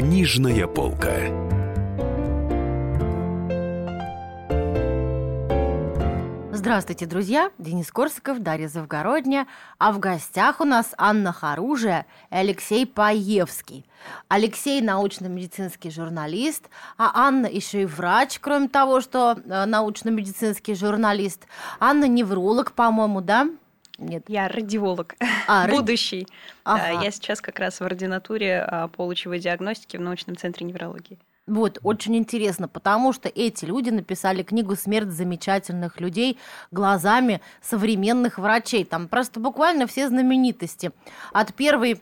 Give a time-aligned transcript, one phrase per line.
[0.00, 1.12] Книжная полка.
[6.52, 7.50] Здравствуйте, друзья!
[7.58, 9.46] Денис Корсаков, Дарья Завгородня.
[9.76, 13.84] А в гостях у нас Анна Харужия и Алексей Паевский.
[14.28, 21.46] Алексей– научно-медицинский журналист, а Анна еще и врач, кроме того, что э, научно-медицинский журналист.
[21.78, 23.48] Анна– невролог, по-моему, да?
[24.00, 24.24] Нет.
[24.28, 25.14] Я радиолог,
[25.46, 26.26] а, будущий.
[26.64, 27.02] Ага.
[27.02, 31.18] Я сейчас как раз в ординатуре а, по лучевой диагностике в научном центре неврологии.
[31.46, 36.38] Вот, очень интересно, потому что эти люди написали книгу «Смерть замечательных людей»
[36.70, 38.84] глазами современных врачей.
[38.84, 40.92] Там просто буквально все знаменитости.
[41.32, 42.00] От первой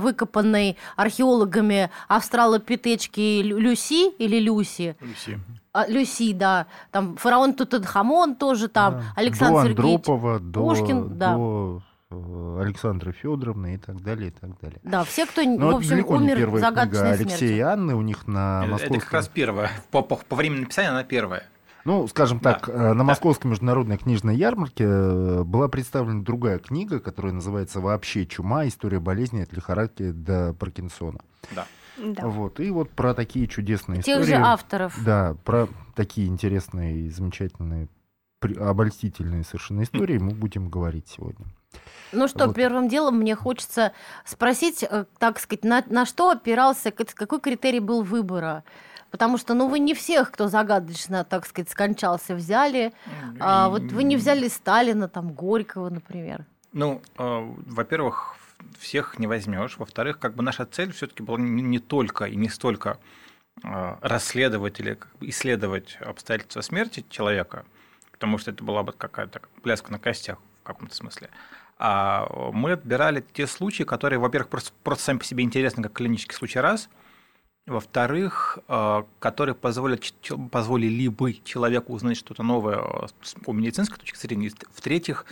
[0.00, 4.96] выкопанной археологами австралопитечки Люси или Люси.
[5.00, 5.40] Люси.
[5.72, 6.66] А, Люси, да.
[6.90, 8.94] Там фараон Тутанхамон тоже там.
[8.94, 9.12] Да.
[9.16, 11.34] Александр до Сергеевич Андропова, до, Пушкин, да.
[11.34, 14.80] до Э, Александра Федоровна и так далее, и так далее.
[14.82, 18.02] Да, все, кто, Но в общем, умер не первая загадочной книга Алексея и Анны, у
[18.02, 18.96] них на московском...
[18.96, 19.70] Это как раз первая.
[19.90, 21.44] По, по, по времени написания она первая.
[21.84, 22.90] Ну, скажем так, да.
[22.90, 28.66] Э, на Московской международной книжной ярмарке э, была представлена другая книга, которая называется «Вообще чума.
[28.66, 31.20] История болезни от лихорадки до Паркинсона».
[31.54, 31.66] Да.
[31.98, 32.26] Да.
[32.26, 32.60] Вот.
[32.60, 34.38] И вот про такие чудесные Тех истории.
[34.38, 34.98] же авторов.
[35.04, 37.88] Да, про такие интересные и замечательные,
[38.40, 41.46] обольстительные совершенно истории мы будем говорить сегодня.
[42.12, 42.56] Ну что, вот.
[42.56, 43.92] первым делом мне хочется
[44.24, 48.64] спросить, э, так сказать, на, на что опирался, какой критерий был выбора?
[49.10, 52.92] Потому что, ну, вы не всех, кто загадочно, так сказать, скончался, взяли.
[53.40, 56.44] А, вот вы не взяли Сталина, там, Горького, например.
[56.72, 58.36] Ну, э, во-первых,
[58.78, 59.78] всех не возьмешь.
[59.78, 62.98] Во-вторых, как бы наша цель все-таки была не, только и не столько
[63.64, 67.64] э, расследовать или исследовать обстоятельства смерти человека,
[68.12, 71.30] потому что это была бы какая-то пляска на костях в каком-то смысле.
[71.78, 76.36] А мы отбирали те случаи, которые, во-первых, просто, просто сами по себе интересны, как клинический
[76.36, 76.90] случай раз,
[77.66, 80.12] во-вторых, э, которые позволят,
[80.50, 83.06] позволили бы человеку узнать что-то новое э,
[83.44, 84.50] по медицинской точке зрения.
[84.72, 85.24] В-третьих,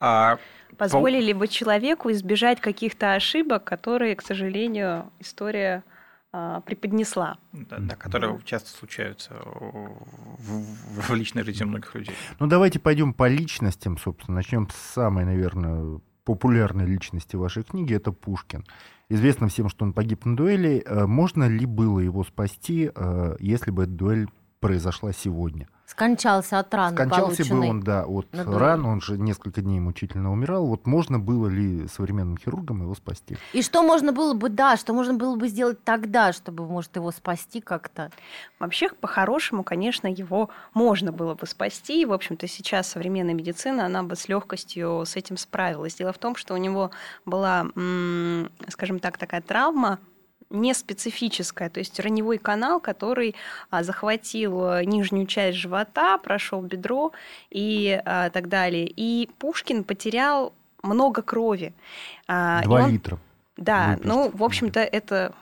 [0.00, 0.38] а,
[0.76, 5.84] позволили бы человеку избежать каких-то ошибок, которые, к сожалению, история
[6.32, 7.36] а, преподнесла.
[7.52, 8.40] Да, да, которые да.
[8.44, 12.14] часто случаются в, в личной жизни многих людей.
[12.38, 14.36] Ну, давайте пойдем по личностям, собственно.
[14.36, 17.94] Начнем с самой, наверное, популярной личности вашей книги.
[17.94, 18.64] Это Пушкин.
[19.08, 20.82] Известно всем, что он погиб на дуэли.
[20.86, 24.28] Э, можно ли было его спасти, э, если бы эта дуэль
[24.60, 25.68] произошла сегодня?
[25.90, 30.64] Скончался от раны Скончался бы он, да, от ран, он же несколько дней мучительно умирал.
[30.66, 33.36] Вот можно было ли современным хирургам его спасти?
[33.52, 37.10] И что можно было бы, да, что можно было бы сделать тогда, чтобы, может, его
[37.10, 38.12] спасти как-то?
[38.60, 42.02] Вообще, по-хорошему, конечно, его можно было бы спасти.
[42.02, 45.96] И, в общем-то, сейчас современная медицина, она бы с легкостью с этим справилась.
[45.96, 46.92] Дело в том, что у него
[47.26, 47.66] была,
[48.68, 49.98] скажем так, такая травма
[50.50, 53.34] не специфическая, то есть раневой канал, который
[53.70, 57.12] а, захватил э, нижнюю часть живота, прошел бедро
[57.50, 58.92] и а, так далее.
[58.94, 60.52] И Пушкин потерял
[60.82, 61.72] много крови.
[62.26, 63.18] А, Два он, литра.
[63.56, 64.06] Да, Выпустить.
[64.06, 65.34] ну, в общем-то, это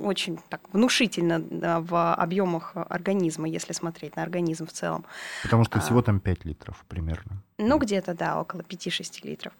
[0.00, 5.04] очень так внушительно да, в объемах организма, если смотреть на организм в целом.
[5.42, 7.42] Потому что всего там 5 литров примерно.
[7.58, 9.52] Ну, где-то, да, около 5-6 литров.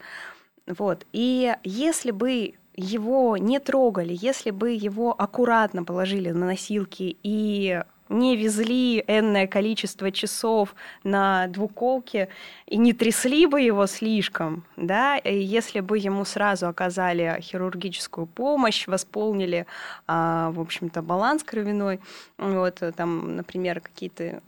[0.66, 1.06] Вот.
[1.12, 8.36] И если бы его не трогали, если бы его аккуратно положили на носилки и не
[8.36, 12.28] везли энное количество часов на двуколке
[12.66, 18.86] и не трясли бы его слишком, да, и если бы ему сразу оказали хирургическую помощь,
[18.86, 19.66] восполнили,
[20.06, 22.00] а, в общем-то, баланс кровяной,
[22.38, 24.42] вот, там, например, какие-то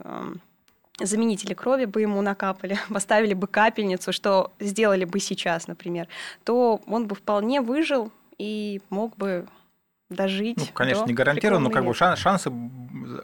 [0.99, 6.07] заменители крови бы ему накапали, поставили бы капельницу, что сделали бы сейчас, например,
[6.43, 9.47] то он бы вполне выжил и мог бы
[10.09, 10.57] дожить.
[10.57, 12.51] Ну, конечно, не гарантированно, но как бы шансы,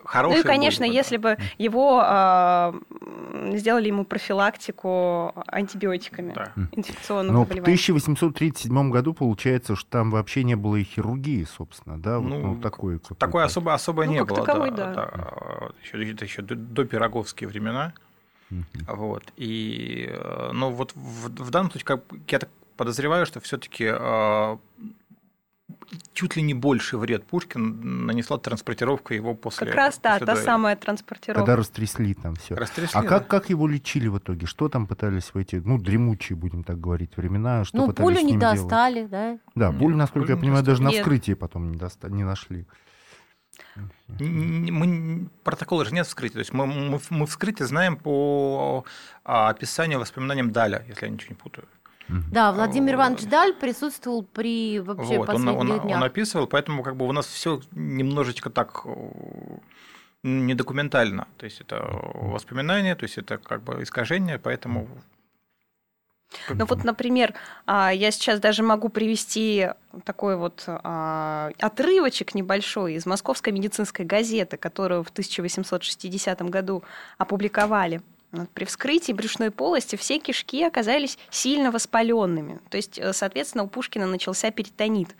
[0.03, 0.37] хорошие.
[0.37, 2.73] Ну и, конечно, были, если бы его э,
[3.57, 6.51] сделали ему профилактику антибиотиками да.
[6.71, 7.77] инфекционных но заболеваний.
[7.77, 12.19] в 1837 году получается, что там вообще не было и хирургии, собственно, да?
[12.19, 14.39] Вот, ну, ну, такой, такой особо, особо ну, не было.
[14.39, 15.11] Таковой, да, да.
[15.15, 15.69] да.
[15.81, 17.93] Еще, это еще до, до пироговские времена.
[18.51, 18.95] Uh-huh.
[18.95, 19.33] Вот.
[19.37, 20.13] И,
[20.53, 24.57] ну, вот в, в данном случае, как, я так подозреваю, что все-таки э,
[26.13, 29.67] чуть ли не больше вред Пушкин нанесла транспортировка его после.
[29.67, 30.43] Как раз да, та дуэли.
[30.43, 31.41] самая транспортировка.
[31.41, 32.55] Когда растрясли там все.
[32.55, 34.45] Растрясли, а как, как его лечили в итоге?
[34.45, 37.63] Что там пытались в эти, ну, дремучие, будем так говорить, времена?
[37.63, 38.59] Что ну, пулю не делать?
[38.59, 39.37] достали, да?
[39.55, 42.65] Да, Нет, пулю, насколько пулю я понимаю, даже на вскрытии потом не, доста- не нашли.
[44.19, 46.33] Мы, протокола же нет вскрытия.
[46.33, 48.85] То есть мы, мы, мы вскрытие знаем по
[49.23, 51.67] а, описанию, воспоминаниям Даля, если я ничего не путаю.
[52.31, 55.97] Да, Владимир Иванович Даль присутствовал при вообще вот, он, последних он, днях.
[55.97, 58.91] он описывал, поэтому как бы у нас все немножечко так э,
[60.23, 61.27] недокументально.
[61.37, 64.87] То есть это воспоминания, то есть это как бы искажение, поэтому
[66.49, 67.33] Ну вот, например,
[67.65, 69.69] а, я сейчас даже могу привести
[70.03, 76.83] такой вот а, отрывочек небольшой из Московской медицинской газеты, которую в 1860 году
[77.17, 78.01] опубликовали.
[78.53, 82.59] При вскрытии брюшной полости все кишки оказались сильно воспаленными.
[82.69, 85.15] То есть, э, соответственно, у Пушкина начался перитонит.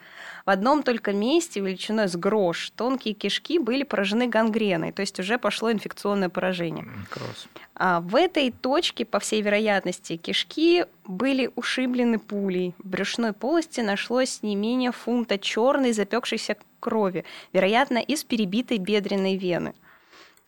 [0.46, 5.38] В одном только месте, величиной с грош, тонкие кишки были поражены гангреной, то есть уже
[5.38, 6.86] пошло инфекционное поражение.
[7.10, 7.48] кросс.
[7.76, 12.74] А в этой точке, по всей вероятности, кишки были ушиблены пулей.
[12.80, 19.74] В брюшной полости нашлось не менее фунта черной запекшейся крови, вероятно, из перебитой бедренной вены.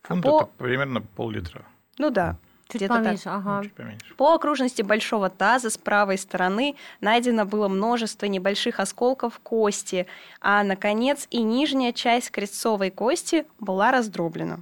[0.04, 1.66] Фунт по- это примерно пол-литра,
[1.98, 3.04] Ну да, Чуть где-то так.
[3.04, 3.64] поменьше, ага.
[3.64, 4.16] чуть поменьше.
[4.16, 10.08] По окружности большого таза с правой стороны найдено было множество небольших осколков кости,
[10.42, 14.62] а, наконец, и нижняя часть крестцовой кости была раздроблена.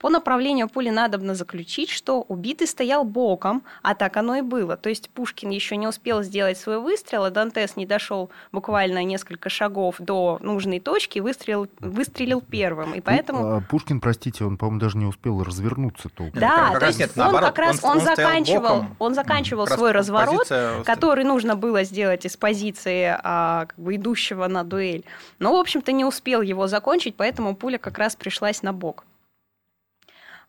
[0.00, 4.78] По направлению пули надобно заключить, что убитый стоял боком, а так оно и было.
[4.78, 9.50] То есть Пушкин еще не успел сделать свой выстрел, а Дантес не дошел буквально несколько
[9.50, 12.94] шагов до нужной точки и выстрелил, выстрелил первым.
[12.94, 13.40] И поэтому...
[13.40, 16.40] Ну, а Пушкин, простите, он, по-моему, даже не успел развернуться толком.
[16.40, 18.96] Да, то есть нет, он наоборот, как раз он- он, заканчивал, боком.
[18.98, 24.46] он заканчивал свой разворот, позиция- который нужно было сделать из позиции а, как бы идущего
[24.46, 25.04] на дуэль.
[25.40, 29.04] Но, в общем-то, не успел его закончить, поэтому пуля как раз пришлась на бок.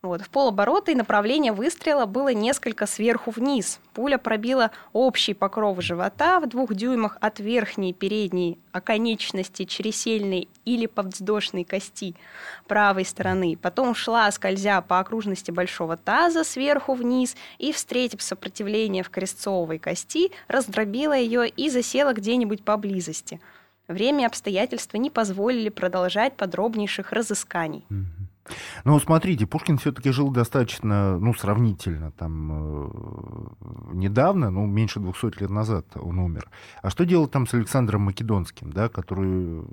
[0.01, 0.21] Вот.
[0.23, 3.79] В полоборота и направление выстрела было несколько сверху вниз.
[3.93, 11.65] Пуля пробила общий покров живота в двух дюймах от верхней передней оконечности чересельной или подвздошной
[11.65, 12.15] кости
[12.67, 13.55] правой стороны.
[13.61, 20.31] Потом шла, скользя по окружности большого таза сверху вниз и, встретив сопротивление в крестцовой кости,
[20.47, 23.39] раздробила ее и засела где-нибудь поблизости.
[23.87, 27.85] Время и обстоятельства не позволили продолжать подробнейших разысканий.
[27.89, 28.30] Мгм.
[28.85, 35.49] Ну, смотрите, Пушкин все-таки жил достаточно, ну, сравнительно, там, э, недавно, ну, меньше 200 лет
[35.49, 36.49] назад он умер.
[36.81, 39.63] А что делать там с Александром Македонским, да, который, э,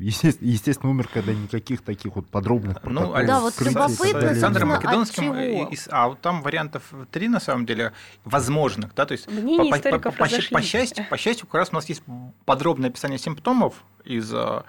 [0.00, 4.68] есте- естественно, умер, когда никаких таких вот подробных Ну, протоколов Да, вот любопытно, Александром.
[4.70, 5.68] Македонским, от и- чего?
[5.70, 7.92] и с- а вот там вариантов три, на самом деле,
[8.24, 11.76] возможных, да, то есть по, по- по- по по счастью, по счастью, как раз у
[11.76, 12.02] нас есть
[12.44, 14.64] подробное описание симптомов из а,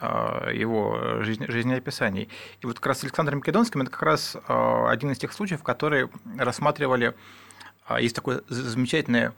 [0.00, 2.28] его жизни- жизнеописаний.
[2.60, 5.62] И вот как раз с Александром Македонским это как раз а, один из тех случаев,
[5.62, 6.08] которые
[6.38, 7.14] рассматривали,
[7.86, 9.32] а, есть такое замечательное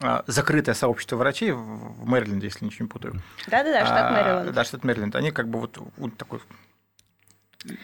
[0.00, 3.14] а, закрытое сообщество врачей в Мэриленде, если ничего не путаю.
[3.48, 4.54] Да-да-да, штат А, Мэриленд.
[4.54, 5.16] Да, штат Мэриленд.
[5.16, 5.76] Они как бы вот,
[6.16, 6.40] такой...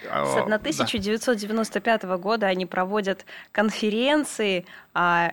[0.09, 0.55] а, С да.
[0.55, 5.33] 1995 года они проводят конференции, а,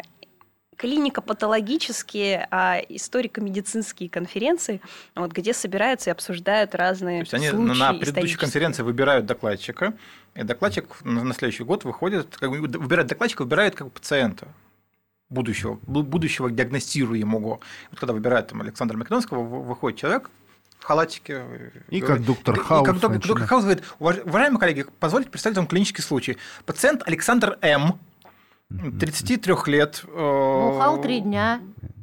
[0.81, 4.81] клинико-патологические, а, историко-медицинские конференции,
[5.16, 9.94] вот, где собираются и обсуждают То разные есть они случаи на предыдущей конференции выбирают докладчика,
[10.36, 14.48] и докладчик на, следующий год выходит, как бы выбирает докладчика, выбирает как бы пациента
[15.30, 17.60] будущего, бу- будущего диагностируемого.
[17.92, 20.30] Вот когда выбирают там Александра Македонского, вы- выходит человек
[20.80, 21.44] в халатике.
[21.89, 25.30] И говорит- как доктор и Хаус как доктор, доктор Хаус говорит, «Уваж- уважаемые коллеги, позвольте
[25.30, 26.38] представить вам клинический случай.
[26.66, 28.00] Пациент Александр М.,
[29.00, 30.03] 33 лет.
[30.07, 31.62] Бухал три дня.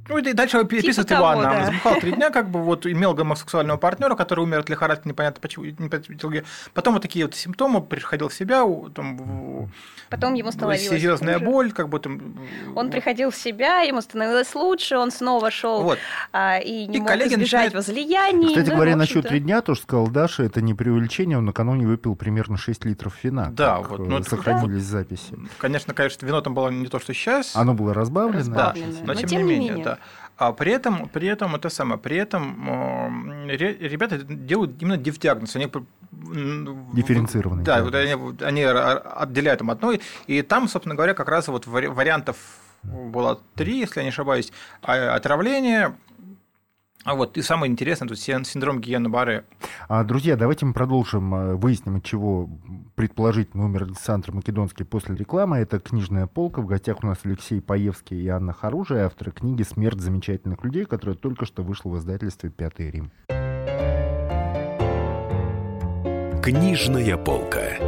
[0.09, 1.51] Ну, и дальше переписывает Типа того, Ивана.
[1.51, 1.67] да.
[1.67, 5.65] Забухал три дня, как бы вот имел гомосексуального партнера, который умер от лихорадки, непонятно почему,
[5.67, 6.43] непонятно.
[6.75, 9.71] Потом вот такие вот симптомы, приходил в себя, там,
[10.11, 11.45] Потом ему становилось серьезная хуже.
[11.45, 12.35] боль, как бы там.
[12.75, 15.99] Он приходил в себя, ему становилось лучше, он снова шел Вот.
[16.33, 18.49] а, и не И мог коллеги избежать начинают- возлияний.
[18.49, 22.17] Кстати да, говоря, насчет три дня, тоже сказал Даша, это не преувеличение, он накануне выпил
[22.17, 23.49] примерно 6 литров вина.
[23.51, 25.37] Да, как, вот, э, ну, это- сохранились записи.
[25.59, 27.55] Конечно, конечно, вино там было не то, что сейчас.
[27.55, 28.55] Оно было разбавлено.
[28.55, 29.01] Да, Разбавленное.
[29.01, 29.98] но, Но тем, тем не не менее, менее.
[29.99, 30.47] Да.
[30.47, 35.67] А при этом, при этом это самое, при этом ре- ребята делают именно дифдиагноз, они
[36.93, 38.15] Дифференцированный Да, вот они,
[38.45, 39.93] они отделяют там одно,
[40.27, 42.37] и там, собственно говоря, как раз вот вари- вариантов
[42.83, 44.53] было три, если я не ошибаюсь,
[44.83, 45.95] А, отравление,
[47.05, 49.45] а вот и самое интересное, тут син- синдром Гиена Барре.
[49.89, 52.49] А, друзья, давайте мы продолжим, э, выясним, от чего
[52.97, 55.59] предположительно умер Александр Македонский после рекламы.
[55.59, 56.61] Это «Книжная полка».
[56.61, 61.17] В гостях у нас Алексей Паевский и Анна Харужия, авторы книги «Смерть замечательных людей», которая
[61.17, 63.11] только что вышла в издательстве «Пятый Рим».
[66.43, 67.88] Книжная полка.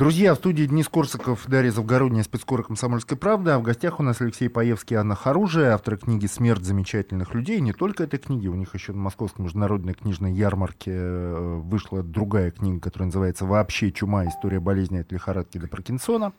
[0.00, 3.50] Друзья, в студии Денис Корсаков, Дарья Завгородняя, спецкора «Комсомольской правды».
[3.50, 7.58] А в гостях у нас Алексей Паевский, Анна Харужия, авторы книги «Смерть замечательных людей».
[7.58, 12.02] И не только этой книги, у них еще на Московской международной книжной ярмарке э, вышла
[12.02, 14.24] другая книга, которая называется «Вообще чума.
[14.24, 16.32] История болезни от лихорадки до Паркинсона».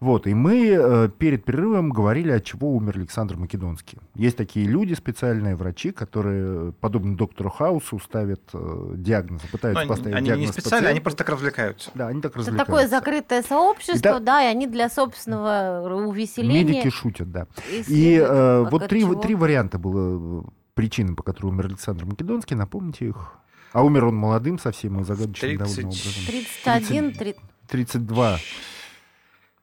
[0.00, 3.98] Вот, и мы э, перед перерывом говорили, от чего умер Александр Македонский.
[4.14, 10.14] Есть такие люди, специальные врачи, которые, подобно доктору Хаусу, ставят э, диагноз, пытаются Но поставить
[10.14, 10.90] они диагноз не специально, пациенту.
[10.90, 11.90] они просто так развлекаются.
[11.94, 12.66] Да, они так Это развлекаются.
[12.72, 16.62] такое закрытое сообщество, И да- да, и они для собственного увеселения.
[16.62, 17.48] Медики шутят, да.
[17.68, 19.14] И исследуют, э, вот от три, чего.
[19.16, 22.54] три варианта было э, причин, по которым умер Александр Македонский.
[22.54, 23.32] Напомните их.
[23.72, 25.58] А умер он молодым совсем и загадочным 30.
[25.58, 26.12] довольно образом.
[26.28, 27.42] 31, 30.
[27.68, 28.38] 32 э,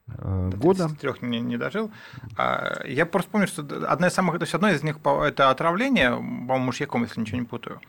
[0.08, 0.88] года.
[0.88, 1.92] 33 не, не дожил.
[2.38, 6.12] А, Я просто помню, что одна из самых, то есть одно из них это отравление,
[6.12, 7.82] по-моему, мышьяком, если ничего не путаю.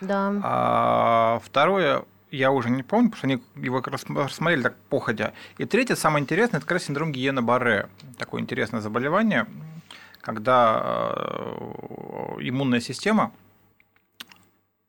[0.00, 0.32] Да.
[0.42, 5.32] А второе, я уже не помню, потому что они его рассмотрели так походя.
[5.58, 7.88] И третье, самое интересное, это как раз синдром Гиена Барре.
[8.18, 9.46] Такое интересное заболевание,
[10.20, 13.32] когда э, иммунная система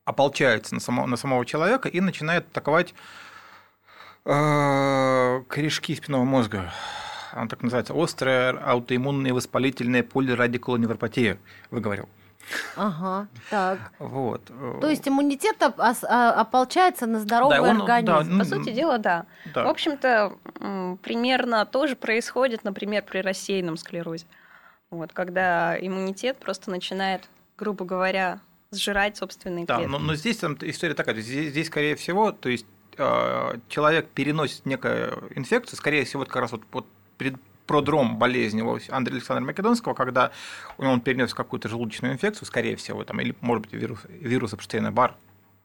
[0.05, 2.95] ополчается на, само, на самого человека и начинает атаковать э,
[4.27, 6.71] корешки спинного мозга.
[7.33, 7.93] Она так называется.
[7.95, 11.37] Острая аутоиммунная воспалительная полирадикулоневропатия,
[11.71, 12.09] выговорил.
[12.77, 13.91] Ага, так.
[13.99, 14.41] Вот.
[14.81, 18.37] То есть иммунитет а, ополчается на здоровый Да, он- организм.
[18.37, 19.25] да, По сути дела, да.
[19.53, 19.65] Да.
[19.65, 20.33] В общем-то,
[21.03, 24.25] примерно тоже происходит, например, при рассеянном склерозе.
[24.89, 28.39] Вот, когда иммунитет просто начинает, грубо говоря,
[28.71, 29.91] сжирать собственные Да, клетки.
[29.91, 32.65] но, но здесь там история такая, здесь, здесь, скорее всего, то есть
[32.97, 36.87] человек переносит некую инфекцию, скорее всего, вот как раз вот, вот
[37.17, 37.35] перед
[37.67, 40.31] продром болезни Андрея Александра Македонского, когда
[40.77, 45.15] он перенес какую-то желудочную инфекцию, скорее всего, там, или, может быть, вирус, вирус Эпштейна-Бар,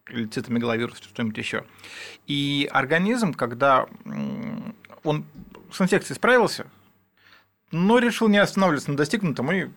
[0.08, 1.64] или цитомегаловирус, что-нибудь еще.
[2.26, 3.86] И организм, когда
[5.04, 5.24] он
[5.70, 6.66] с инфекцией справился,
[7.70, 9.70] но решил не останавливаться на достигнутом и.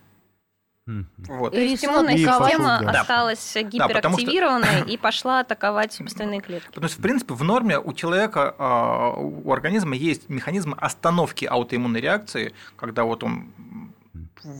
[0.88, 1.54] Вот.
[1.54, 2.51] И То есть решил иммунная И атаковать.
[2.51, 3.01] система да.
[3.01, 6.68] осталась потому что- гиперактивированной и пошла атаковать собственные клетки.
[6.68, 12.01] Потому что, в принципе, в норме у человека, а, у организма есть механизм остановки аутоиммунной
[12.01, 13.48] реакции, когда вот он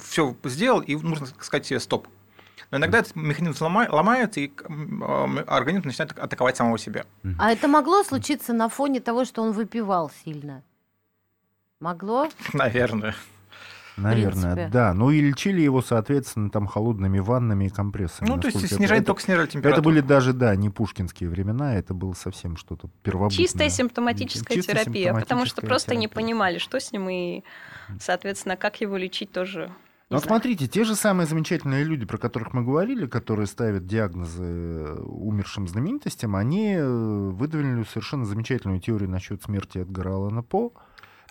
[0.03, 2.08] все сделал, и нужно сказать себе стоп.
[2.72, 4.51] Но иногда этот механизм лома- ломается, и
[5.46, 7.05] организм начинает атаковать самого себя.
[7.38, 10.63] А это могло случиться на фоне того, что он выпивал сильно?
[11.79, 12.29] Могло?
[12.53, 13.13] Наверное.
[13.98, 14.70] Наверное, принципе.
[14.72, 14.94] да.
[14.94, 18.28] Ну и лечили его, соответственно, там холодными ваннами и компрессами.
[18.28, 19.82] Ну, то есть снижать это, только снижали температуру.
[19.82, 23.38] это были даже, да, не пушкинские времена, это было совсем что-то первобытное.
[23.46, 26.16] Чистая симптоматическая Чисто терапия, потому что симптоматическая просто не терапия.
[26.16, 27.44] понимали, что с ним, и,
[28.00, 29.72] соответственно, как его лечить тоже.
[30.10, 30.40] Ну, не вот знали.
[30.40, 36.36] смотрите, те же самые замечательные люди, про которых мы говорили, которые ставят диагнозы умершим знаменитостям,
[36.36, 40.74] они э, выдвинули совершенно замечательную теорию насчет смерти Эдгара Аллана По,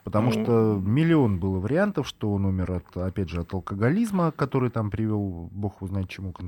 [0.04, 0.44] потому Ну.
[0.44, 5.48] что миллион было вариантов, что он умер от, опять же, от алкоголизма, который там привел,
[5.50, 6.40] бог его знает чему, к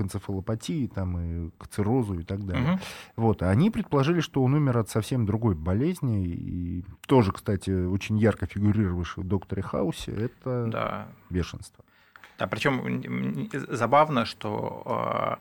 [0.00, 2.62] энцефалопатии, там и к циррозу и так далее.
[2.72, 2.80] Мгм.
[3.16, 8.16] Вот, и они предположили, что он умер от совсем другой болезни, и тоже, кстати, очень
[8.18, 11.08] ярко фигурировавший в «Докторе Хаусе», это Да.
[11.30, 11.84] бешенство.
[12.38, 15.38] Да, причем забавно, что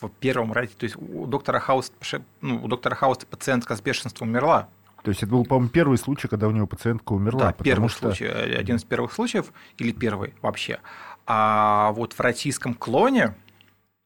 [0.00, 1.92] э, в первом разе, то есть у доктора Хауса,
[2.40, 4.68] ну, у доктора Хауса пациентка с бешенством умерла,
[5.02, 7.46] То есть это был, по-моему, первый случай, когда у него пациентка умерла.
[7.46, 8.08] Да, первый что...
[8.08, 10.78] случай, э, один из первых случаев, или первый вообще.
[11.26, 13.34] А вот в российском клоне,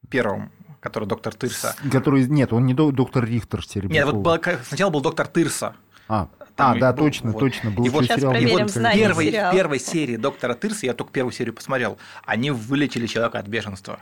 [0.08, 1.74] первом, который доктор Тырса.
[1.90, 4.12] Который, нет, он не до- доктор Рихтер Нет, Серебряков.
[4.14, 5.74] вот был- сначала был доктор Тырса.
[6.06, 7.40] А, Там а, да, был- точно, вот.
[7.40, 7.70] точно.
[7.70, 9.14] Был И вот Сейчас сериал проверим «Доктор знания Рихтер».
[9.14, 9.50] Первой, сериала.
[9.50, 13.98] в первой серии доктора Тырса, я только первую серию посмотрел, они вылечили человека от бешенства.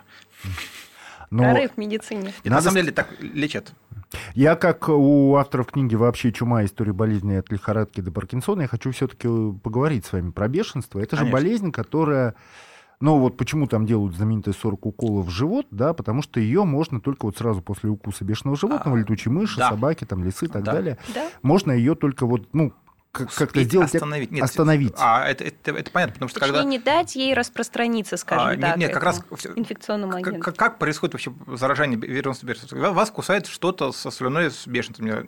[1.32, 2.32] Но Прорыв в медицине.
[2.44, 3.72] И Надо на самом деле так лечат.
[4.34, 6.62] я, как у авторов книги «Вообще чума.
[6.64, 9.26] История болезни от лихорадки до Паркинсона», я хочу все-таки
[9.62, 10.98] поговорить с вами про бешенство.
[11.00, 11.32] Это же Конечно.
[11.38, 12.34] болезнь, которая...
[13.00, 17.00] Ну вот почему там делают знаменитые 40 уколов в живот, да, потому что ее можно
[17.00, 19.70] только вот сразу после укуса бешеного животного, А, летучей мыши, да.
[19.70, 20.72] собаки, там, лисы и так Да.
[20.74, 20.98] далее.
[21.12, 21.28] Да?
[21.42, 22.72] Можно ее только вот, ну,
[23.12, 23.94] как-то сделать...
[23.94, 24.30] остановить.
[24.30, 24.94] Нет, остановить.
[24.96, 26.68] А, это, это, это понятно, потому что Точнее, когда...
[26.68, 29.22] не дать ей распространиться, скажем А, нет, так, нет, как раз
[29.54, 30.40] инфекционному Как, агенту.
[30.44, 32.78] как- как происходит вообще заражение вирусным бешенством?
[32.78, 35.26] Когда вас кусает что-то со слюной с бешенством.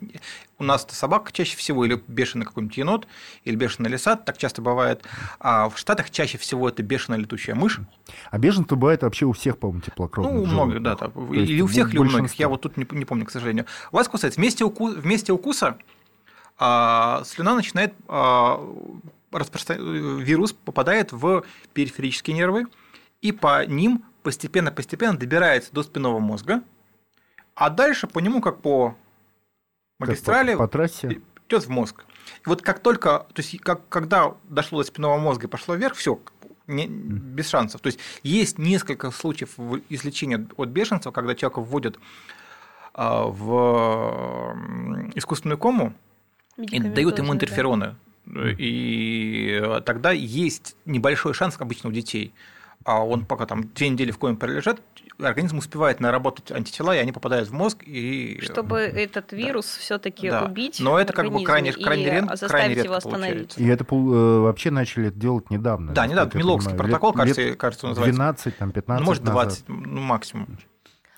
[0.58, 3.06] У нас это собака чаще всего, или бешеный какой-нибудь енот,
[3.44, 5.02] или бешеный лисат, так часто бывает.
[5.38, 7.80] А в Штатах чаще всего это бешеная летучая мышь.
[8.30, 10.96] А беженство бывает вообще у всех, по-моему, теплокровных Ну, у многих, да.
[10.96, 12.32] там, или у всех, или у многих.
[12.34, 13.66] Я вот тут не, не помню, к сожалению.
[13.92, 14.36] Вас кусает.
[14.36, 14.88] Вместе, уку...
[14.88, 15.76] Вместе укуса
[17.24, 18.60] слюна начинает а,
[19.32, 22.66] распростра- э, вирус попадает в периферические нервы,
[23.20, 26.62] и по ним постепенно-постепенно добирается до спинного мозга,
[27.54, 28.96] а дальше по нему, как по Как
[29.98, 31.20] по- магистрали, по, трассе.
[31.48, 32.04] идет в мозг.
[32.46, 35.94] И вот как только, то есть как, когда дошло до спинного мозга и пошло вверх,
[35.96, 36.18] все,
[36.66, 37.80] без шансов.
[37.82, 39.58] То есть есть несколько случаев
[39.90, 41.98] излечения от бешенства, когда человека вводят
[42.94, 44.56] а, в
[45.14, 45.92] искусственную кому
[46.56, 47.34] и дают ему Медикаментозно, да.
[47.34, 47.94] интерфероны.
[48.58, 52.32] И э, тогда есть небольшой шанс обычно у детей.
[52.84, 54.80] А он пока там две недели в коме пролежат,
[55.18, 57.82] организм успевает наработать антитела, и они попадают в мозг.
[57.86, 58.38] И...
[58.42, 60.44] Чтобы этот вирус все-таки Да.
[60.44, 60.80] убить.
[60.80, 63.60] Но в это как бы крайне- крайне ред- крайне заставить редко его получается.
[63.60, 63.94] И это э,
[64.40, 65.92] вообще начали делать недавно.
[65.92, 66.36] Да, недавно.
[66.36, 68.16] Милокский протокол, Лет- кажется, лет кажется, называется.
[68.16, 69.44] 12, там, 15 Ну, может, назад.
[69.44, 70.58] 20, ну, максимум.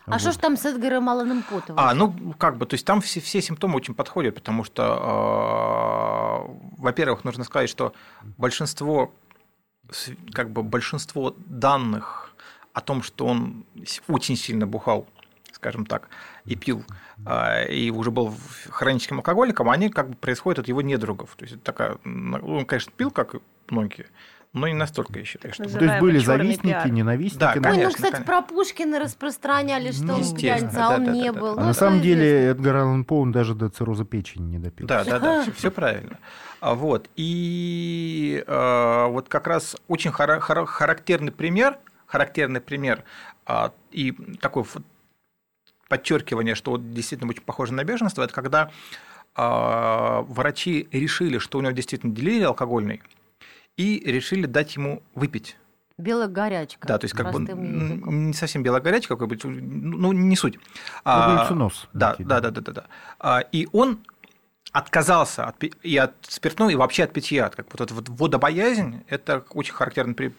[0.06, 1.76] А что ж там с Эдгаром Алланом Поттом?
[1.78, 6.56] А, ну, как бы, то есть там все, все симптомы очень подходят, потому что, э,
[6.78, 7.92] во-первых, нужно сказать, что
[8.38, 9.12] большинство,
[10.32, 12.32] как бы, большинство данных
[12.72, 13.66] о том, что он
[14.06, 15.08] очень сильно бухал,
[15.52, 16.08] скажем так,
[16.44, 16.84] и пил,
[17.26, 18.32] э, и уже был
[18.68, 21.34] хроническим алкоголиком, они как бы происходят от его недругов.
[21.36, 23.34] То есть такая, ну, он, конечно, пил, как
[23.70, 24.06] многие,
[24.56, 25.64] но не настолько, считаю, что...
[25.64, 26.90] называемый То есть были завистники, пиар.
[26.90, 27.40] ненавистники.
[27.40, 28.24] Да, но- Ой, конечно, ну, кстати, конечно.
[28.26, 31.40] про Пушкина распространяли, что он пьяница, а он да, да, не да, да.
[31.40, 31.52] был.
[31.52, 32.46] А Ну, на самом деле.
[32.48, 34.86] Эдгар Аллан По, он даже до цирроза печени не допил.
[34.86, 36.18] Да, да, да, все, правильно.
[36.60, 37.08] А Вот.
[37.16, 43.04] И э, вот как раз очень хара- хара- характерный пример, характерный пример
[43.44, 44.78] а, и такое ф-
[45.88, 48.70] подчеркивание, что вот действительно очень похоже на беженство, это когда
[49.34, 53.02] а, врачи решили, что у него действительно делирий алкогольный,
[53.76, 55.56] и решили дать ему выпить.
[55.98, 56.86] Белая горячка.
[56.86, 58.26] Да, то есть как бы языком.
[58.26, 60.56] не совсем белогорячий какой-нибудь, ну не суть.
[60.56, 60.60] Ну,
[61.04, 62.50] А, галлюциноз да, некий, да, да.
[62.50, 62.86] да, да, да, да.
[63.18, 64.00] А, И он
[64.78, 67.48] отказался от, и от спиртного, и вообще от питья.
[67.48, 70.34] Как вот эта вот водобоязнь, это очень характерный при...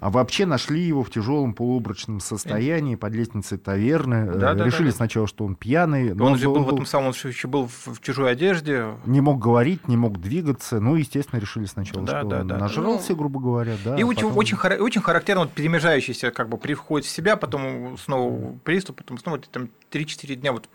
[0.00, 4.14] А вообще нашли его в тяжелом полуобрачном состоянии под лестницей таверны.
[4.28, 4.96] Э, Да, да, Решили да, да.
[4.96, 6.14] сначала, что он пьяный.
[6.14, 8.88] но Он же был в был- этом самом, он еще был в в чужой одежде.
[9.06, 10.80] не мог говорить, не мог двигаться.
[10.80, 12.58] Ну, естественно, решили сначала, Да, что да, он да.
[12.58, 13.76] нажрался, грубо говоря.
[13.84, 17.10] Да, и а очень, потом- очень, хара- очень характерно вот перемежающийся, как бы приходит в
[17.10, 20.68] себя, потом снова приступ, потом снова там 3-4 дня вот,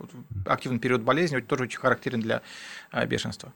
[0.46, 2.42] активный период болезни, вот тоже очень характерен для
[2.90, 3.52] а, бешенства.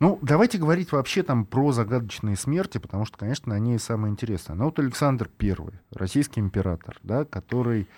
[0.00, 4.56] Ну, давайте говорить вообще там про загадочные смерти, потому что, конечно, они самые интересные.
[4.56, 5.54] Ну, вот Александр I,
[5.92, 7.88] российский император, да, который...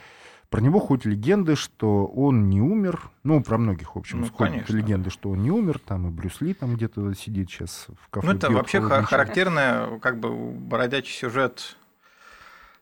[0.48, 3.10] Про него ходят легенды, что он не умер.
[3.24, 4.76] Ну, про многих, в общем, Ну, ходят конечно.
[4.76, 5.80] легенды, что он не умер.
[5.80, 8.28] Там и Брюс Ли там где-то сидит сейчас в кафе.
[8.28, 11.76] Ну, это пьет вообще характерная, как бы бородячий сюжет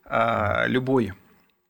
[0.05, 1.15] а, любой.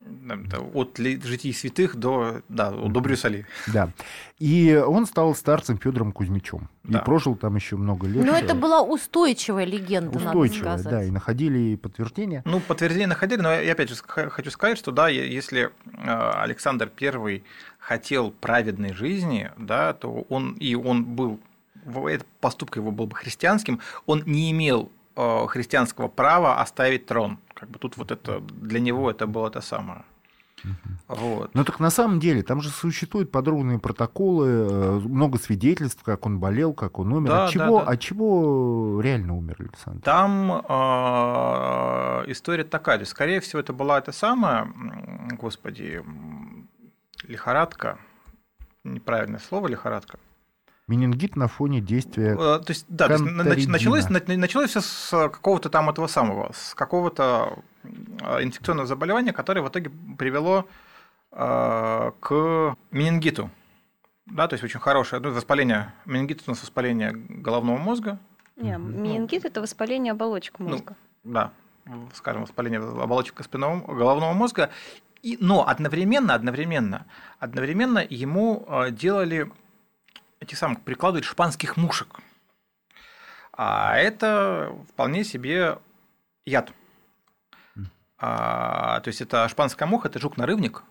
[0.04, 3.46] Да, От житий святых до, да, до Брюса Ли.
[3.72, 3.90] Да.
[4.38, 6.68] И он стал старцем Федором Кузьмичем.
[6.82, 6.98] Да.
[6.98, 8.24] И прожил там еще много лет.
[8.24, 11.08] Но это была устойчивая легенда, устойчивая, надо да, сказать.
[11.08, 12.42] и находили подтверждения.
[12.44, 17.42] Ну, подтверждение находили, но я опять же хочу сказать, что да, если э, Александр I
[17.78, 21.40] хотел праведной жизни, да, то он и он был,
[22.06, 27.38] эта поступка его был бы христианским, он не имел э, христианского права оставить трон.
[27.64, 30.04] Как бы тут вот это для него это было то самое.
[31.08, 31.54] Вот.
[31.54, 36.40] Ну так на самом деле, там же существуют подробные протоколы, э, много свидетельств, как он
[36.40, 37.30] болел, как он умер.
[37.30, 37.92] Да, от, чего, да, да.
[37.92, 40.02] от чего реально умер Александр?
[40.02, 44.68] Там э, история такая, то есть, скорее всего, это была это самая,
[45.40, 46.04] господи,
[47.26, 47.98] лихорадка,
[48.84, 50.18] неправильное слово лихорадка.
[50.86, 52.32] Менингит на фоне действия...
[52.38, 56.52] Э, То есть, да, то есть, началось, на- началось все с какого-то там этого самого,
[56.52, 60.66] с какого-то э, инфекционного заболевания, которое в итоге привело
[61.32, 63.50] э, к менингиту.
[64.26, 65.92] Да, то есть очень хорошее ну, воспаление.
[66.04, 68.18] Менингит у нас воспаление головного мозга,
[68.56, 70.96] Не, менингит это воспаление оболочек Ну, мозга.
[71.24, 71.50] да,
[72.12, 74.68] скажем, воспаление оболочек спинного, головного мозга.
[75.22, 77.06] И, но одновременно, одновременно,
[77.38, 79.50] одновременно ему э, делали
[80.44, 82.08] эти самые, прикладывают шпанских мушек.
[83.52, 85.78] А это вполне себе
[86.46, 86.72] яд.
[88.18, 90.82] А, то есть это шпанская муха, это жук-нарывник.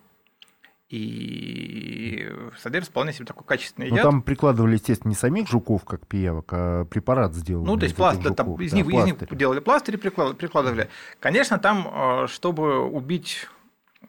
[0.90, 4.04] и содержит вполне себе такой качественный Но яд.
[4.04, 7.66] там прикладывали, естественно, не самих жуков, как пиявок, а препарат сделал.
[7.66, 10.90] Ну, то есть пласт, да, там, из, них, из них делали пластыри, приклад- прикладывали.
[11.20, 13.48] Конечно, там, э, чтобы убить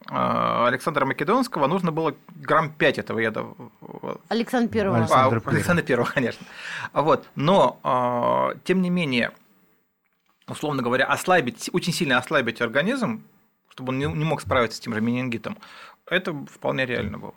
[0.07, 3.45] Александра Македонского, нужно было грамм 5 этого яда.
[4.27, 4.99] Александр Первый.
[4.99, 5.55] Александр А, Первый.
[5.55, 6.45] Александра Первого, конечно.
[6.93, 7.27] А Вот.
[7.35, 9.31] Но, э, тем не менее,
[10.47, 13.23] условно говоря, ослабить, очень сильно ослабить организм,
[13.69, 15.57] чтобы он не, не мог справиться с тем же менингитом,
[16.05, 17.33] это вполне реально было.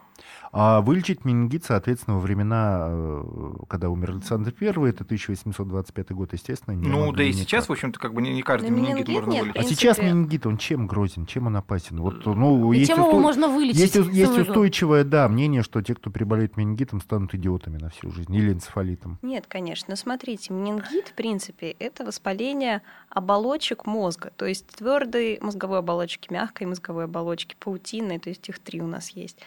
[0.53, 3.25] А вылечить менингит, соответственно, во времена, э,
[3.69, 7.41] когда умер Александр I, это 1825 год, естественно, не ну, могли да и никак.
[7.41, 9.61] сейчас, в общем-то, как бы не, не каждый менингит менингит можно нет, вылечить.
[9.61, 12.01] А сейчас менингит, он чем грозен, чем он опасен?
[12.01, 13.81] Вот, ну, И есть, чем его усто- можно вылечить?
[13.81, 18.35] есть, есть устойчивое, да, мнение, что те, кто приболеет менингитом, станут идиотами на всю жизнь
[18.35, 19.19] или энцефалитом.
[19.23, 19.97] Нет, конечно.
[19.97, 27.05] Смотрите, менингит, в принципе, это воспаление оболочек мозга, то есть твердой мозговой оболочки, мягкой мозговой
[27.05, 29.39] оболочки, паутинной, то есть их три у нас есть.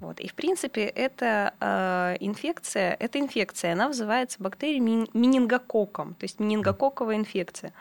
[0.00, 0.20] Вот.
[0.20, 7.16] И, в принципе, это э, инфекция, эта инфекция, она вызывается бактерией менингококком, то есть менингококковая
[7.16, 7.72] инфекция.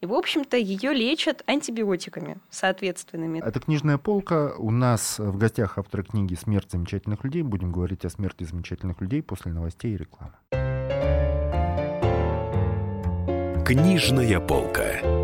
[0.00, 3.40] И, в общем-то, ее лечат антибиотиками соответственными.
[3.40, 4.54] Это книжная полка.
[4.58, 7.42] У нас в гостях автор книги «Смерть замечательных людей».
[7.42, 10.34] Будем говорить о смерти замечательных людей после новостей и рекламы.
[13.64, 15.23] Книжная полка.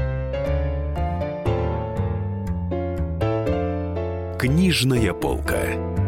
[4.41, 6.00] Книжная полка.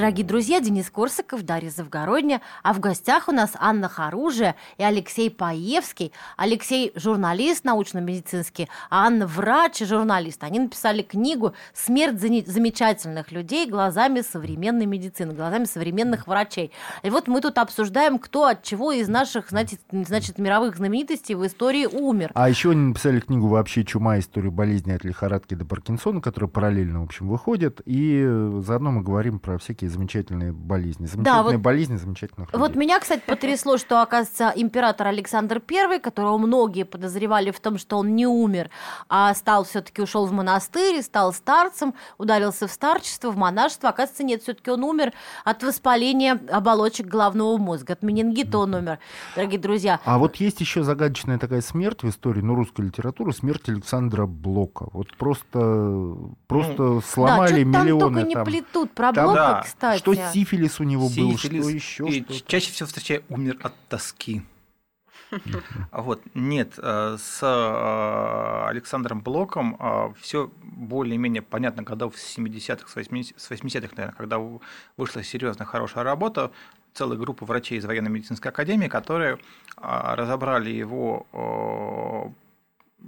[0.00, 5.30] Дорогие друзья, Денис Корсаков, Дарья Завгородня, а в гостях у нас Анна Харужия и Алексей
[5.30, 6.10] Паевский.
[6.38, 10.42] Алексей– журналист научно-медицинский, а Анна– врач и журналист.
[10.42, 16.72] Они написали книгу «Смерть замечательных людей глазами современной медицины», глазами современных врачей.
[17.02, 21.46] И вот мы тут обсуждаем, кто от чего из наших, значит, значит мировых знаменитостей в
[21.46, 22.30] истории умер.
[22.32, 24.18] А еще они написали книгу вообще «Чума.
[24.18, 27.82] Историю болезни от лихорадки до Паркинсона», которая параллельно, в общем, выходит.
[27.84, 28.24] И
[28.60, 31.06] заодно мы говорим про всякие замечательные болезни.
[31.06, 32.80] Замечательные вот- болезни замечательных Вот людей.
[32.80, 38.14] меня, кстати, потрясло, что, оказывается, император Александр I, которого многие подозревали в том, что он
[38.14, 38.70] не умер,
[39.08, 43.88] а стал все-таки ушел в монастырь, стал старцем, ударился в старчество, в монашество.
[43.90, 45.12] Оказывается, нет, все-таки он умер
[45.44, 48.98] от воспаления оболочек головного мозга, от менингита он умер,
[49.34, 50.00] дорогие друзья.
[50.04, 54.88] А вот есть еще загадочная такая смерть в истории ну, русской литературы, смерть Александра Блока.
[54.92, 58.44] Вот просто, просто сломали да, что там миллионы только не там.
[58.44, 59.79] плетут про Там, Блока, да, кстати.
[59.98, 62.46] Что сифилис у него был, Сифилис, что еще и что-то.
[62.46, 64.42] чаще всего встречаю умер от тоски.
[65.92, 69.78] А Вот, нет, э, с э, Александром Блоком
[70.20, 74.38] все более-менее понятно годов с 70-х, с 80- с 80-х, наверное, когда
[74.96, 76.50] вышла серьезная хорошая работа,
[76.94, 79.38] целая группа врачей из военно-медицинской академии, которые
[79.76, 83.04] а, разобрали его э,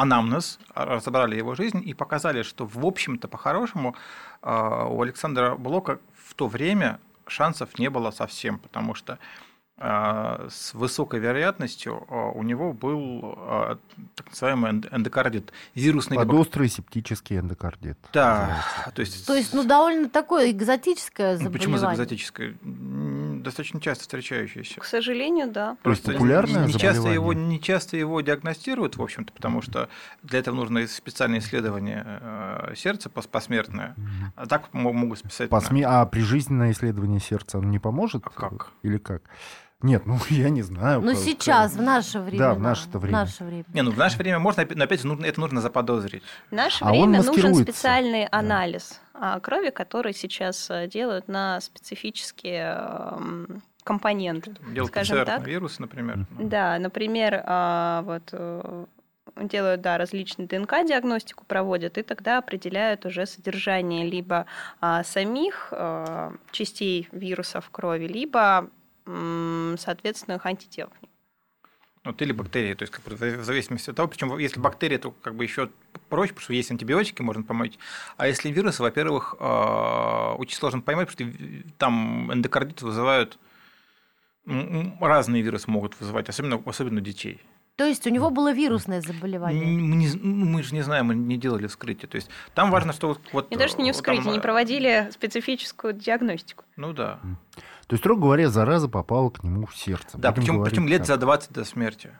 [0.00, 3.94] анамнез, а, разобрали его жизнь и показали, что, в общем-то, по-хорошему,
[4.42, 9.18] э, у Александра Блока в то время шансов не было совсем, потому что
[9.80, 13.38] э, с высокой вероятностью у него был
[14.16, 17.96] так называемый энд- эндокардит, вирусный либо- Подострый септический эндокардит.
[18.12, 18.92] Да, называется.
[18.94, 19.26] то есть...
[19.26, 21.58] То есть, ну, довольно такое экзотическое заболевание.
[21.76, 22.56] Почему экзотическое?
[23.38, 24.80] Достаточно часто встречающееся.
[24.80, 25.76] К сожалению, да.
[25.82, 29.88] Просто популярное не, не часто его, не часто его диагностируют, в общем-то, потому что
[30.22, 33.94] для этого нужно специальное исследование э, сердца пос- посмертное.
[34.36, 35.50] А так мо- могут списать.
[35.50, 38.26] на- Посме- А прижизненное исследование сердца оно не поможет?
[38.26, 38.72] А как?
[38.82, 39.22] Или как?
[39.80, 41.00] Нет, ну я не знаю.
[41.00, 42.38] Ну, сейчас, в наше время.
[42.38, 43.18] Да, в наше-то время.
[43.18, 43.64] В наше время.
[43.72, 46.22] Не, ну в наше время можно, опять- но опять нужно, это нужно заподозрить.
[46.50, 52.74] В наше А время нужен специальный анализ а, крови, который сейчас а, делают на специфические
[52.76, 54.56] ам, компоненты.
[54.72, 55.40] Делать скажем так.
[55.40, 56.26] на вирусы, например.
[56.38, 58.84] Да, например, а, вот э,
[59.36, 64.46] делают да, различные ДНК-диагностику проводят, и тогда определяют уже содержание либо
[64.80, 68.68] а, самих а, частей вируса в крови, либо
[69.78, 70.90] соответственных антител.
[72.04, 75.10] Вот, или бактерии, то есть как бы, в зависимости от того, причем если бактерии, то
[75.10, 75.68] как бы еще
[76.08, 77.74] проще, потому что есть антибиотики, можно помочь.
[78.16, 81.42] А если вирусы, во-первых, э, очень сложно поймать, потому что
[81.76, 83.38] там эндокардит вызывают
[84.46, 87.40] разные вирусы могут вызывать, особенно особенно у детей.
[87.76, 89.64] То есть у него было вирусное заболевание?
[89.64, 92.08] Мы, не- ну, мы же не знаем, мы не делали вскрытие.
[92.08, 93.20] То есть там важно, что вот...
[93.32, 96.64] вот, Не то, что не вскрытие, там, не э, проводили специфическую диагностику.
[96.76, 97.20] Ну да.
[97.88, 100.16] То есть, строго говоря, зараза попала к нему в сердце.
[100.18, 101.06] Да, Будем причем, говорить причем лет так.
[101.08, 102.10] за 20 до смерти.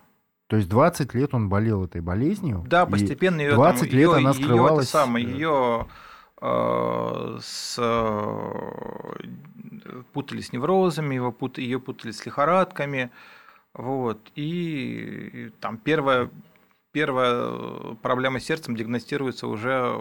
[0.49, 2.65] То есть 20 лет он болел этой болезнью.
[2.67, 4.89] Да, и постепенно ее 20 там, лет её- она скрывалась.
[4.89, 5.33] это самое, да.
[5.33, 5.87] ее
[6.41, 9.13] э, с, э,
[10.15, 13.11] путали с неврозами, его пут, ее путали с лихорадками.
[13.75, 14.19] Вот.
[14.37, 16.31] И там первая,
[16.93, 20.01] первая проблема с сердцем диагностируется уже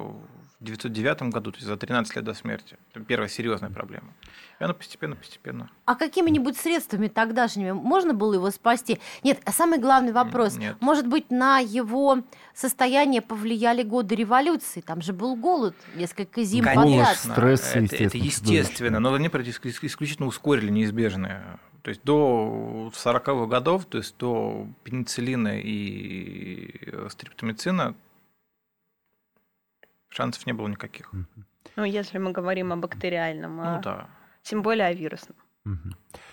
[0.60, 2.78] в 909 году, то есть за 13 лет до смерти.
[2.91, 4.13] Это первая серьезная проблема.
[4.60, 5.70] И она постепенно-постепенно.
[5.86, 9.00] А какими-нибудь средствами тогдашними можно было его спасти?
[9.24, 10.58] Нет, а самый главный вопрос.
[10.58, 10.76] Нет.
[10.80, 12.24] Может быть, на его
[12.56, 14.82] состояние повлияли годы революции?
[14.82, 16.84] Там же был голод несколько зим Конечно.
[16.84, 17.17] подряд.
[17.17, 21.60] стресс, это, это естественно, но они исключительно ускорили неизбежное.
[21.84, 27.96] То есть до 40-х годов, то есть до пенициллина и стриптомицина
[30.10, 31.12] шансов не было никаких.
[31.76, 34.08] Ну, если мы говорим о бактериальном, а Ну да.
[34.41, 35.36] тем более о вирусном.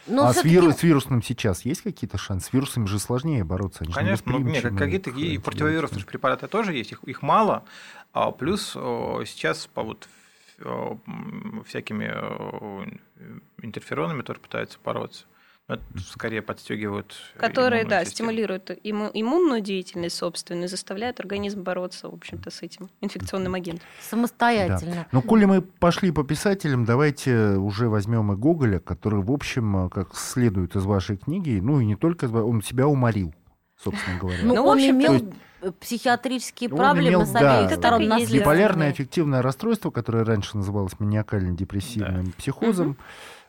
[0.07, 2.47] Но а с, всё-таки- виру- с вирусным сейчас есть какие-то шансы?
[2.51, 3.83] С вирусами же сложнее бороться.
[3.85, 7.65] Они Конечно, ну, нет, какие-то и противовирусные же препараты тоже есть, их, их мало,
[8.13, 10.09] а плюс э, сейчас по вот
[10.59, 10.97] э,
[11.67, 12.97] всякими э,
[13.61, 15.25] интерферонами тоже пытаются бороться.
[15.67, 17.15] Но это скорее подстегивают.
[17.39, 18.29] Которые, да, систему.
[18.29, 23.87] стимулируют имму- иммунную деятельность собственную, заставляют организм бороться, в общем-то, с этим инфекционным агентом.
[24.01, 25.07] самостоятельно.
[25.11, 30.15] Ну, коли мы пошли по писателям, давайте уже возьмем и Гоголя, который, в общем, как
[30.15, 33.35] следует из вашей книги, ну и не только, он себя уморил,
[33.83, 34.41] собственно говоря.
[34.43, 35.33] Ну, Ну, в он имел
[35.81, 38.41] психиатрические Он проблемы имел, с да, обеих Это сторон и наследственные.
[38.43, 42.99] Биполярное аффективное расстройство, которое раньше называлось маниакально-депрессивным психозом.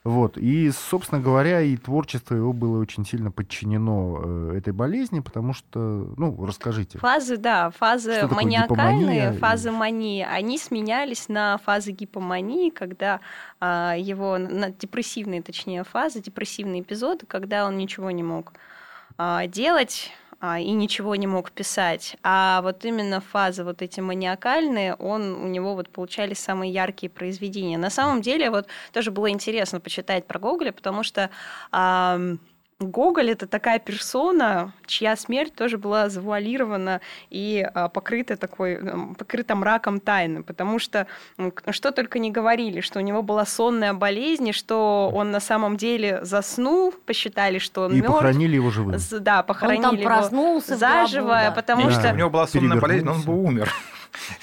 [0.05, 0.37] Вот.
[0.37, 5.79] И, собственно говоря, и творчество его было очень сильно подчинено э, этой болезни, потому что,
[6.15, 6.99] ну, расскажите.
[6.99, 13.19] Фазы, да, фазы маниакальные, фазы мании, они сменялись на фазы гипомании, когда
[13.59, 18.53] а, его, на депрессивные, точнее, фазы, депрессивные эпизоды, когда он ничего не мог
[19.17, 20.11] а, делать
[20.41, 22.17] и ничего не мог писать.
[22.23, 27.77] А вот именно фазы вот эти маниакальные, он, у него вот получались самые яркие произведения.
[27.77, 31.29] На самом деле вот тоже было интересно почитать про Гоголя, потому что
[31.71, 32.39] ам,
[32.81, 38.77] Гоголь это такая персона, чья смерть тоже была завуалирована и а, покрыта такой,
[39.17, 41.07] покрыта мраком тайны, потому что
[41.69, 45.77] что только не говорили, что у него была сонная болезнь, и что он на самом
[45.77, 48.11] деле заснул, посчитали, что он И мертв.
[48.11, 48.97] похоронили его живым.
[49.21, 51.51] Да, Он похоронили там его проснулся заживо, да.
[51.51, 53.71] потому Нет, что у него была сонная болезнь, но он бы умер.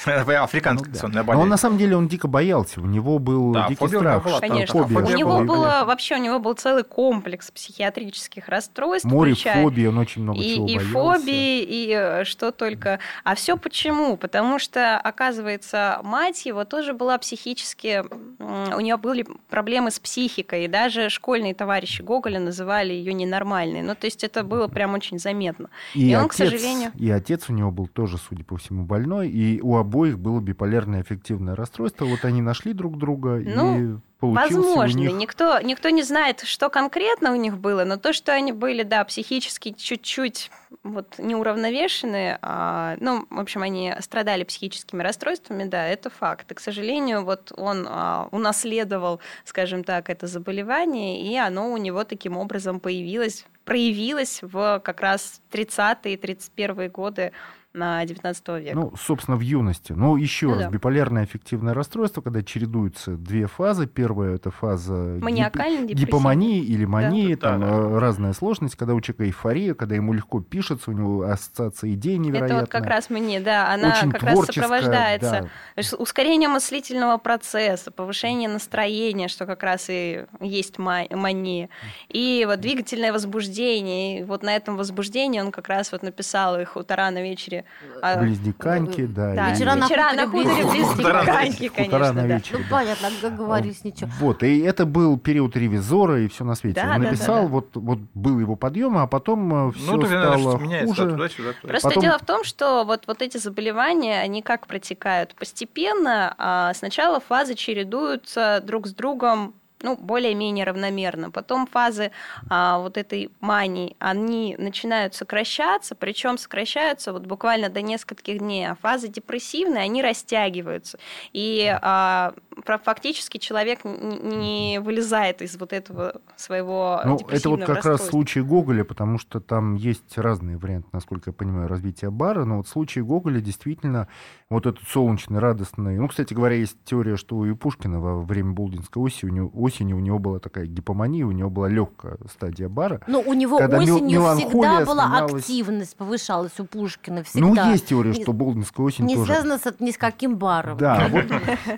[0.43, 1.23] Африканская Ну да.
[1.23, 4.03] Но он на самом деле он дико боялся, у него был Да, дикий фобия у
[4.03, 4.25] него страх.
[4.25, 9.33] была, Конечно, фобия у него было вообще у него был целый комплекс психиатрических расстройств, Море
[9.33, 10.93] включая фобии, он очень много и, чего и боялся.
[10.93, 12.99] фобии, и э, что только.
[13.25, 14.17] А все почему?
[14.17, 18.05] Потому что, оказывается, мать его тоже была психически...
[18.39, 23.83] У нее были проблемы с психикой, и даже школьные товарищи Гоголя называли ее ненормальной.
[23.83, 25.69] Ну, то есть это было прям очень заметно.
[25.95, 28.85] И, И он, отец, к сожалению- и отец у него был тоже, судя по всему,
[28.85, 32.05] больной, и у обоих было биполярное аффективное расстройство.
[32.05, 35.13] Вот они нашли друг друга, и Ну, получился Возможно, у них...
[35.15, 39.05] никто, никто не знает, что конкретно у них было, но то, что они были, да,
[39.05, 40.51] психически чуть-чуть
[40.85, 46.51] вот неуравновешенные, а, ну, в общем, они страдали психическими расстройствами, да, это факт.
[46.53, 52.05] И, к сожалению, вот он а, унаследовал, скажем так, это заболевание, и оно у него
[52.05, 57.33] таким образом появилось, проявилось в как раз 30-е, 31-е годы
[57.75, 58.75] на 19 века.
[58.77, 59.93] Ну, собственно, в юности.
[59.93, 60.69] Но еще Ну раз, да.
[60.71, 63.87] биполярное аффективное расстройство, когда чередуются две фазы.
[63.87, 69.01] Первая это фаза гип- гипомании или мании, Да, там да, э, разная сложность, когда у
[69.01, 72.57] человека эйфория, когда ему легко пишется, у него ассоциация идей невероятная.
[72.59, 75.83] Это вот как раз мне, да, она Очень как раз сопровождается да.
[75.99, 81.69] Ускорение мыслительного процесса, повышение настроения, что как раз и есть ма- мания,
[82.09, 84.21] и вот двигательное возбуждение.
[84.21, 87.62] И вот на этом возбуждении он как раз вот написал их утра на вечере.
[88.01, 89.35] А, Близнеканьки, да.
[89.35, 92.59] Да, Вечера на вечера на хуторе хуторе близ- близнеканьки, Утра на конечно, да.
[92.59, 92.77] Ну, да.
[92.77, 94.11] понятно, как говорить ничего.
[94.21, 96.81] Вот, и это был период ревизора и все на свете.
[96.81, 97.49] Да, Он да, да, написал, да.
[97.49, 101.11] Вот, вот был его подъем, а потом все Ну, тут иногда стало меняется, да, хуже.
[101.17, 101.69] туда-сюда, туда.
[101.69, 105.35] Просто Потом- дело в том, что вот, вот эти заболевания, они как протекают?
[105.35, 111.31] Постепенно а, сначала фазы чередуются друг с другом ну, более-менее равномерно.
[111.31, 112.11] Потом фазы
[112.49, 118.75] а, вот этой мании, они начинают сокращаться, причем сокращаются вот буквально до нескольких дней, а
[118.77, 120.99] фазы депрессивные, они растягиваются.
[121.33, 122.35] И а,
[122.67, 128.85] фактически человек не вылезает из вот этого своего ну, это вот как раз случай Гоголя,
[128.85, 133.05] потому что там есть разные варианты, насколько я понимаю, развития бара, но вот в случае
[133.05, 134.09] Гоголя действительно
[134.51, 135.97] вот этот солнечный, радостный...
[135.97, 139.51] Ну, кстати говоря, есть теория, что и у Пушкина во время Болдинской осени у него,
[139.73, 143.01] осени у него была такая гипомания, у него была легкая стадия бара.
[143.07, 147.65] Но у него осенью всегда была активность, повышалась у Пушкина ну, всегда.
[147.65, 149.29] Ну, есть теория, что Болдинская осень не тоже...
[149.29, 150.77] Не связано с, ни с каким баром.
[150.77, 151.25] Да, вот,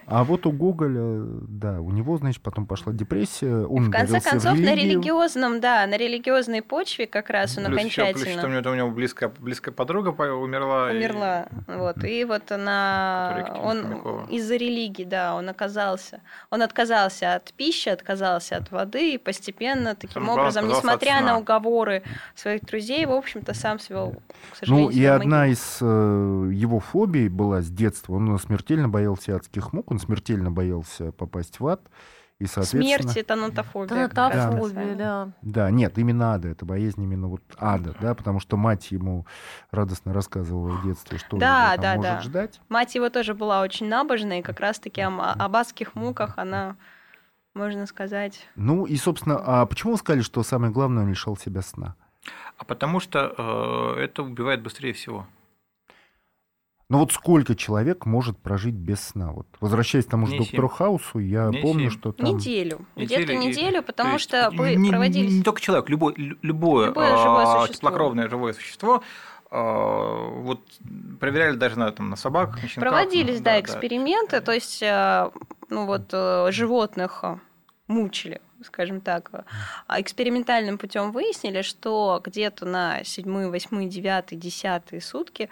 [0.07, 4.55] а вот у Гоголя, да, у него, значит, потом пошла депрессия, он В конце концов,
[4.55, 8.19] в на религиозном, да, на религиозной почве как раз он плюс окончательно...
[8.19, 10.91] Еще, плюс, что у него, у него близкая, близкая подруга умерла.
[10.91, 11.73] Умерла, и...
[11.73, 13.57] вот, и вот она...
[13.63, 16.21] Он из-за религии, да, он оказался...
[16.51, 22.03] Он отказался от пищи, отказался от воды, и постепенно таким Самое образом, несмотря на уговоры
[22.35, 24.17] своих друзей, в общем-то, сам свел,
[24.53, 28.15] к сожалению, Ну, и одна из э, его фобий была с детства.
[28.15, 31.81] Он смертельно боялся адских мук, он смертельно боялся попасть в ад.
[32.41, 32.85] И, соответственно...
[32.85, 34.09] Смерть— это нотофобия.
[34.09, 35.29] Танатофобия, да.
[35.43, 39.25] Да, нет, именно ада, это боязнь именно вот ада, да, потому что мать ему
[39.71, 42.21] радостно рассказывала в детстве, что да, его там да, может да.
[42.21, 42.61] ждать.
[42.69, 46.77] Мать его тоже была очень набожной, и как раз-таки об, об адских муках она,
[47.55, 48.49] можно сказать...
[48.57, 51.95] Ну и, собственно, а почему вы сказали, что самое главное, он лишал себя сна?
[52.59, 53.35] А потому что
[53.97, 55.27] э, это убивает быстрее всего.
[56.91, 59.33] Но вот сколько человек может прожить без сна?
[59.33, 61.99] Вот, возвращаясь к тому же доктору Хаусу, я не помню, 7.
[61.99, 62.37] что там...
[62.37, 62.87] Неделю.
[62.95, 65.31] Где-то неделю, потому что вы не, проводились...
[65.31, 67.77] Не, не только человек, любой, любое, любое живое а, существо.
[67.77, 69.03] теплокровное живое существо
[69.57, 70.61] вот
[71.21, 72.83] проверяли даже на, там, на собаках, на щенках.
[72.83, 74.41] Проводились, да, да эксперименты, да.
[74.41, 75.31] то есть, э,
[75.71, 77.25] ну вот, э, животных
[77.87, 79.31] мучили, скажем так,
[79.87, 85.49] а экспериментальным путем выяснили, что где-то на 7, 8, 9, 10 сутки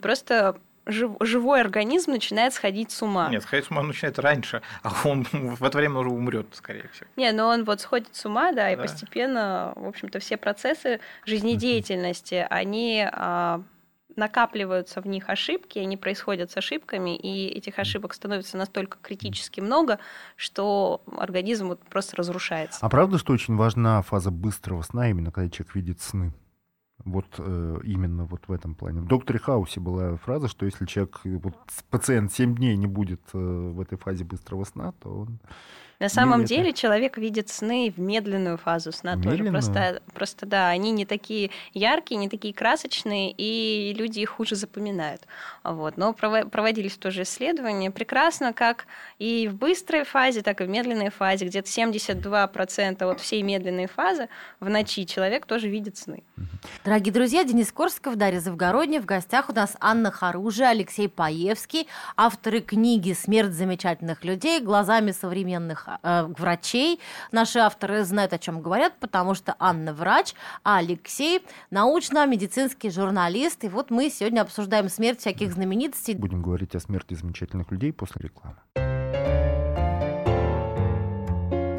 [0.00, 3.28] просто живой организм начинает сходить с ума.
[3.30, 7.06] Нет, сходить с ума начинает раньше, а он в это время уже умрет, скорее всего.
[7.16, 8.82] Не, но он вот сходит с ума, да, и да.
[8.82, 13.62] постепенно, в общем-то, все процессы жизнедеятельности, они а,
[14.16, 19.98] накапливаются в них ошибки, они происходят с ошибками, и этих ошибок становится настолько критически много,
[20.36, 22.78] что организм вот просто разрушается.
[22.80, 26.32] А правда, что очень важна фаза быстрого сна, именно когда человек видит сны?
[27.04, 29.00] Вот э, именно вот в этом плане.
[29.00, 31.54] В «Докторе Хаусе» была фраза, что если человек, вот,
[31.90, 35.38] пациент 7 дней не будет э, в этой фазе быстрого сна, то он
[36.00, 36.62] на самом Медленно.
[36.62, 39.38] деле человек видит сны в медленную фазу сна Медленную?
[39.38, 39.50] тоже.
[39.50, 45.22] Просто, просто да, они не такие яркие, не такие красочные, и люди их хуже запоминают.
[45.62, 45.96] Вот.
[45.96, 47.90] Но проводились тоже исследования.
[47.90, 48.86] Прекрасно, как
[49.18, 51.46] и в быстрой фазе, так и в медленной фазе.
[51.46, 54.28] Где-то 72% от всей медленной фазы
[54.60, 56.22] в ночи человек тоже видит сны.
[56.84, 59.00] Дорогие друзья, Денис Корсков, Дарья Завгородня.
[59.00, 64.60] В гостях у нас Анна Харужи, Алексей Паевский, авторы книги «Смерть замечательных людей.
[64.60, 67.00] Глазами современных э, врачей.
[67.32, 73.64] Наши авторы знают, о чем говорят, потому что Анна врач, а Алексей научно-медицинский журналист.
[73.64, 76.14] И вот мы сегодня обсуждаем смерть всяких знаменитостей.
[76.14, 78.56] Будем говорить о смерти замечательных людей после рекламы.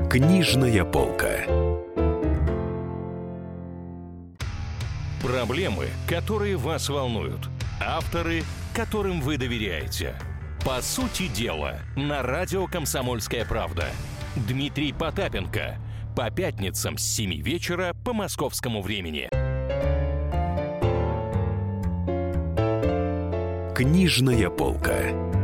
[0.10, 1.42] Книжная полка.
[5.22, 7.50] Проблемы, которые вас волнуют.
[7.82, 10.16] Авторы, которым вы доверяете.
[10.66, 13.86] По сути дела, на радио «Комсомольская правда».
[14.36, 15.78] Дмитрий Потапенко.
[16.16, 19.30] По пятницам с 7 вечера по московскому времени.
[23.76, 25.35] Книжная полка.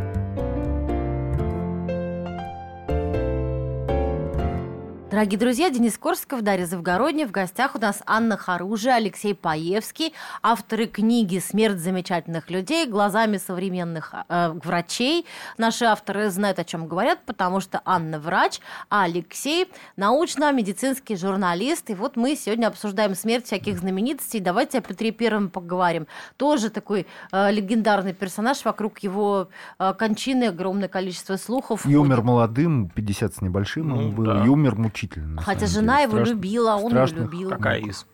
[5.12, 7.28] Дорогие друзья, Денис Корсков, Дарья Завгородня.
[7.28, 12.88] В гостях у нас Анна Харужи, Алексей Паевский, авторы книги «Смерть замечательных людей.
[12.88, 15.26] Глазами современных э, врачей».
[15.58, 21.90] Наши авторы знают, о чем говорят, потому что Анна врач, а Алексей научно-медицинский журналист.
[21.90, 24.40] И вот мы сегодня обсуждаем смерть всяких знаменитостей.
[24.40, 26.08] Давайте о Петре Первом поговорим.
[26.38, 28.64] Тоже такой э, легендарный персонаж.
[28.64, 31.86] Вокруг его э, кончины огромное количество слухов.
[31.86, 34.46] И умер молодым, 50 с небольшим ну, он был, да.
[34.46, 35.42] и умер мучительно мучительно.
[35.42, 36.04] Хотя жена деле.
[36.04, 37.50] его Страшно, любила, он его любил.
[37.50, 38.06] Какая из?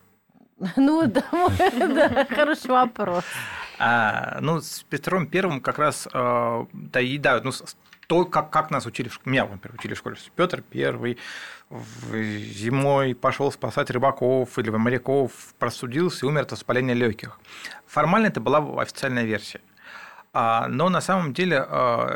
[0.76, 3.24] Ну да, хороший вопрос.
[3.80, 7.52] А, ну, с Петром Первым как раз, э, да, и да, ну,
[8.08, 11.20] то, как, как нас учили, меня, например, учили в школе, Петр Первый
[11.70, 17.40] зимой пошел спасать рыбаков или моряков, простудился и умер от воспаления легких.
[17.86, 19.62] Формально это была официальная версия.
[20.34, 21.58] А, но на самом деле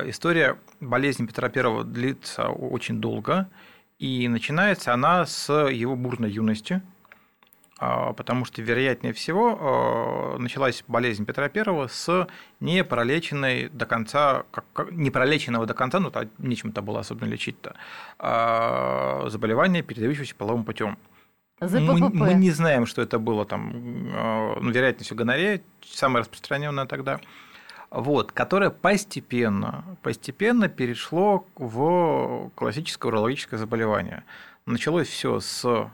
[0.05, 3.49] история болезни Петра Первого длится очень долго,
[4.01, 6.81] И начинается она с его бурной юности,
[7.77, 12.27] а, потому что, вероятнее всего, а, началась болезнь Петра I с
[12.59, 17.75] непролеченной до конца, как, непролеченного до конца, ну, нечем-то было особенно лечить-то,
[18.17, 20.97] а, заболевания, передающегося половым путем.
[21.59, 27.19] Мы, мы не знаем, что это было там, ну, вероятнее всего, гонорея, самое распространенное тогда,
[27.91, 34.23] вот, которое постепенно, постепенно перешло в классическое урологическое заболевание.
[34.65, 35.89] Началось все с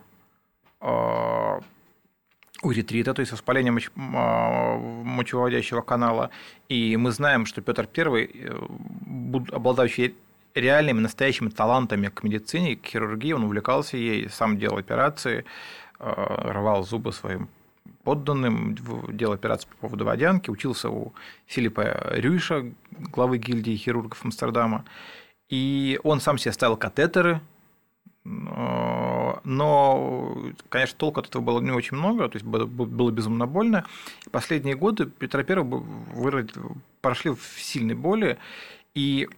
[2.63, 3.89] у ретрита, то есть воспаление моч...
[3.95, 6.29] А, мочевыводящего канала.
[6.69, 8.59] И мы знаем, что Петр I, э,
[9.51, 10.15] обладающий
[10.55, 15.45] реальными, настоящими талантами к медицине, к хирургии, он увлекался ей, сам делал операции,
[15.99, 16.13] э,
[16.51, 17.47] рвал зубы своим
[18.07, 18.73] подданным,
[19.09, 21.11] делал операции по поводу водянки, учился у
[21.45, 24.85] Филиппа Рюиша, главы гильдии хирургов Амстердама.
[25.49, 27.41] И он сам себе ставил катетеры
[28.23, 29.41] но,
[30.69, 33.85] конечно, толку от этого было не очень много, то есть было безумно больно.
[34.31, 36.47] Последние годы Петра I
[37.01, 38.37] прошли в сильной боли,
[38.95, 39.29] и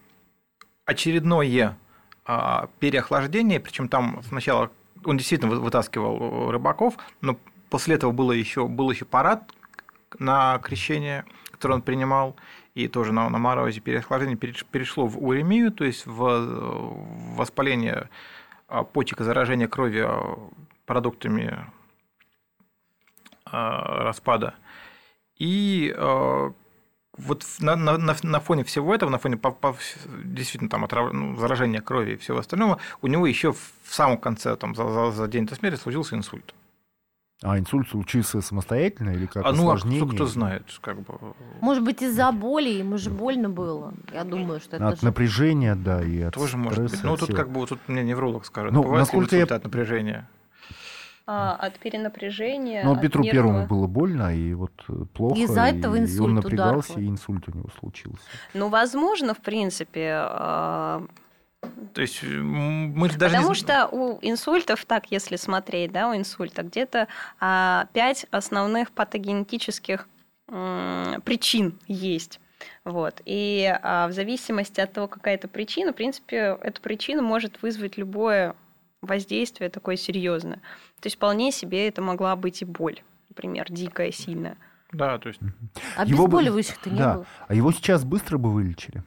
[0.85, 1.77] очередное
[2.25, 4.71] а, переохлаждение, причем там сначала
[5.05, 7.37] он действительно вытаскивал рыбаков, но
[7.69, 9.51] после этого было еще, был еще парад
[10.17, 12.35] на крещение, который он принимал,
[12.75, 18.09] и тоже на, на морозе переохлаждение перешло в уремию, то есть в воспаление
[18.67, 20.37] а, почек и заражения крови а,
[20.85, 21.65] продуктами
[23.45, 24.55] а, распада.
[25.37, 25.95] И
[27.17, 29.75] вот на, на, на фоне всего этого, на фоне по, по,
[30.23, 31.11] действительно там отрав...
[31.11, 35.11] ну, заражения крови и всего остального, у него еще в самом конце, там, за, за,
[35.11, 36.53] за день до смерти случился инсульт.
[37.41, 40.03] А инсульт случился самостоятельно или как а, ну, осложнение?
[40.03, 41.17] Ну, кто знает, как бы.
[41.61, 43.93] Может быть, из-за боли, ему же больно было.
[44.13, 45.05] Я думаю, что это От же...
[45.05, 47.01] напряжения, да, и от Тоже может быть.
[47.01, 48.73] Ну, тут как бы, тут мне невролог скажет.
[48.73, 49.43] Ну, Бывает насколько я...
[49.45, 50.27] от напряжения?
[51.31, 52.83] А, от перенапряжения.
[52.83, 53.31] Ну, Петру нервного...
[53.31, 54.73] Первому было больно, и вот
[55.13, 55.39] плохо.
[55.39, 57.03] Из-за этого и инсульт, он напрягался, удар.
[57.03, 58.23] и инсульт у него случился.
[58.53, 61.05] Ну, возможно, в принципе, а,
[61.93, 63.55] то есть мы даже Потому не...
[63.55, 67.07] что у инсультов, так если смотреть, да, у инсульта где-то
[67.39, 70.07] а, пять основных патогенетических
[70.47, 72.39] м, причин есть.
[72.85, 73.21] Вот.
[73.25, 77.97] И а, в зависимости от того, какая это причина, в принципе, эту причину может вызвать
[77.97, 78.55] любое
[79.01, 80.61] воздействие такое серьезное.
[80.99, 84.57] То есть вполне себе это могла быть и боль, например, дикая, сильная.
[84.91, 85.39] Да, то есть...
[85.97, 87.13] Обезболивающих-то не да.
[87.15, 87.25] было.
[87.47, 89.03] А его сейчас быстро бы вылечили?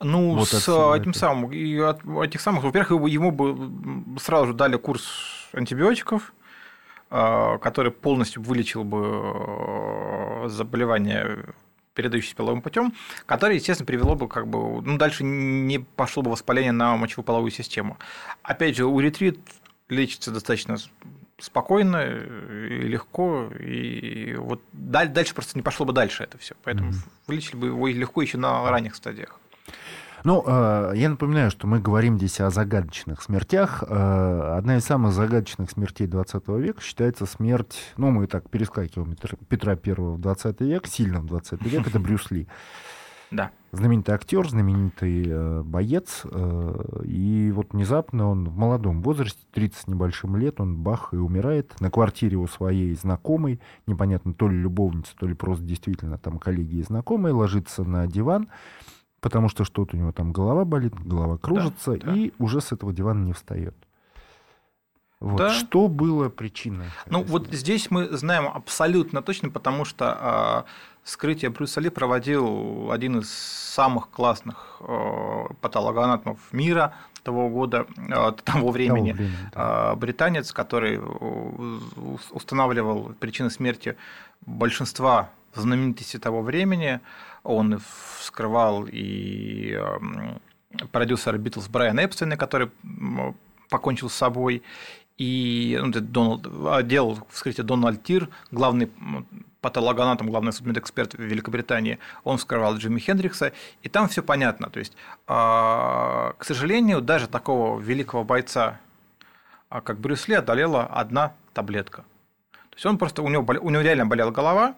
[0.00, 1.18] Ну, вот с этим это.
[1.18, 5.04] самым, и от этих самых, во-первых, ему бы сразу же дали курс
[5.52, 6.32] антибиотиков,
[7.10, 11.46] а, который полностью вылечил бы э, заболевание
[11.94, 12.94] передающееся половым путем,
[13.26, 17.98] которое, естественно, привело бы как бы, ну, дальше не пошло бы воспаление на мочево-половую систему.
[18.44, 19.40] Опять же, уретрит
[19.88, 20.76] лечится достаточно
[21.38, 27.08] спокойно и легко, и вот дальше просто не пошло бы дальше это все, поэтому mm-hmm.
[27.26, 29.40] вылечили бы его легко еще на ранних стадиях.
[30.24, 33.84] Ну, э, я напоминаю, что мы говорим здесь о загадочных смертях.
[33.86, 39.16] Э, одна из самых загадочных смертей 20 века считается смерть, ну, мы так перескакиваем
[39.48, 42.48] Петра I в 20 век, сильно в 20 век, это Брюс Ли.
[43.30, 43.50] Да.
[43.72, 46.22] Знаменитый актер, знаменитый э, боец.
[46.24, 51.16] Э, и вот внезапно он в молодом возрасте, 30 с небольшим лет, он бах и
[51.16, 56.38] умирает на квартире у своей знакомой, непонятно, то ли любовницы, то ли просто действительно там
[56.38, 58.48] коллеги и знакомые, ложится на диван
[59.20, 62.16] потому что что-то у него там голова болит, голова кружится, да, да.
[62.16, 63.74] и уже с этого дивана не встает.
[65.20, 65.38] Вот.
[65.38, 65.50] Да.
[65.50, 66.86] Что было причиной?
[67.06, 70.70] Ну, вот здесь мы знаем абсолютно точно, потому что э,
[71.02, 76.94] скрытие Брюса Ли проводил один из самых классных э, патологоанатомов мира
[77.24, 79.92] того года, э, того времени, того времени да.
[79.92, 81.00] э, британец, который
[82.30, 83.96] устанавливал причины смерти
[84.46, 87.00] большинства знаменитостей того времени.
[87.42, 87.80] Он
[88.18, 89.80] вскрывал и
[90.92, 92.70] продюсер Битлз Брайан Эпстейн, который
[93.70, 94.62] покончил с собой,
[95.18, 98.90] и ну, Дональд, а, делал вскрытие Дональд Тир, главный
[99.60, 104.70] патологоанатом, главный судмедэксперт в Великобритании, он вскрывал Джимми Хендрикса, и там все понятно.
[104.70, 108.80] То есть, а, к сожалению, даже такого великого бойца,
[109.68, 112.02] а, как Брюс Ли, одолела одна таблетка.
[112.52, 114.76] То есть он просто, у него, у него реально болела голова,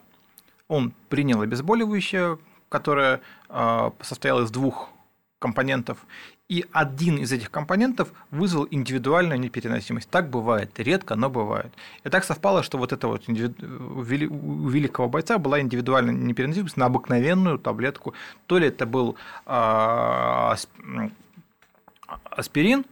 [0.69, 2.39] он принял обезболивающее,
[2.71, 4.89] которая а, состояла из двух
[5.39, 5.99] компонентов,
[6.49, 10.11] и один из этих компонентов вызвал индивидуальную непереносимость.
[10.11, 11.73] Так бывает, редко, но бывает.
[12.03, 13.33] И так совпало, что вот это вот у
[14.03, 18.15] великого бойца была индивидуальная непереносимость на обыкновенную таблетку.
[18.47, 19.17] То ли это был
[19.47, 20.57] а,
[22.25, 22.85] аспирин,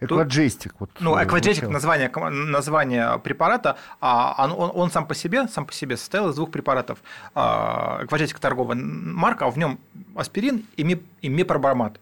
[0.00, 0.74] Экваджестик.
[0.78, 1.72] Вот, Ну, э, Экваджетик звучало.
[1.72, 2.10] название,
[2.50, 6.50] название препарата, а он, он- он сам по себе, сам по себе состоял из двух
[6.50, 6.98] препаратов.
[7.34, 9.78] А, Экваджетик торговая марка, а в нем
[10.16, 11.98] аспирин и, ми, и мепробармат.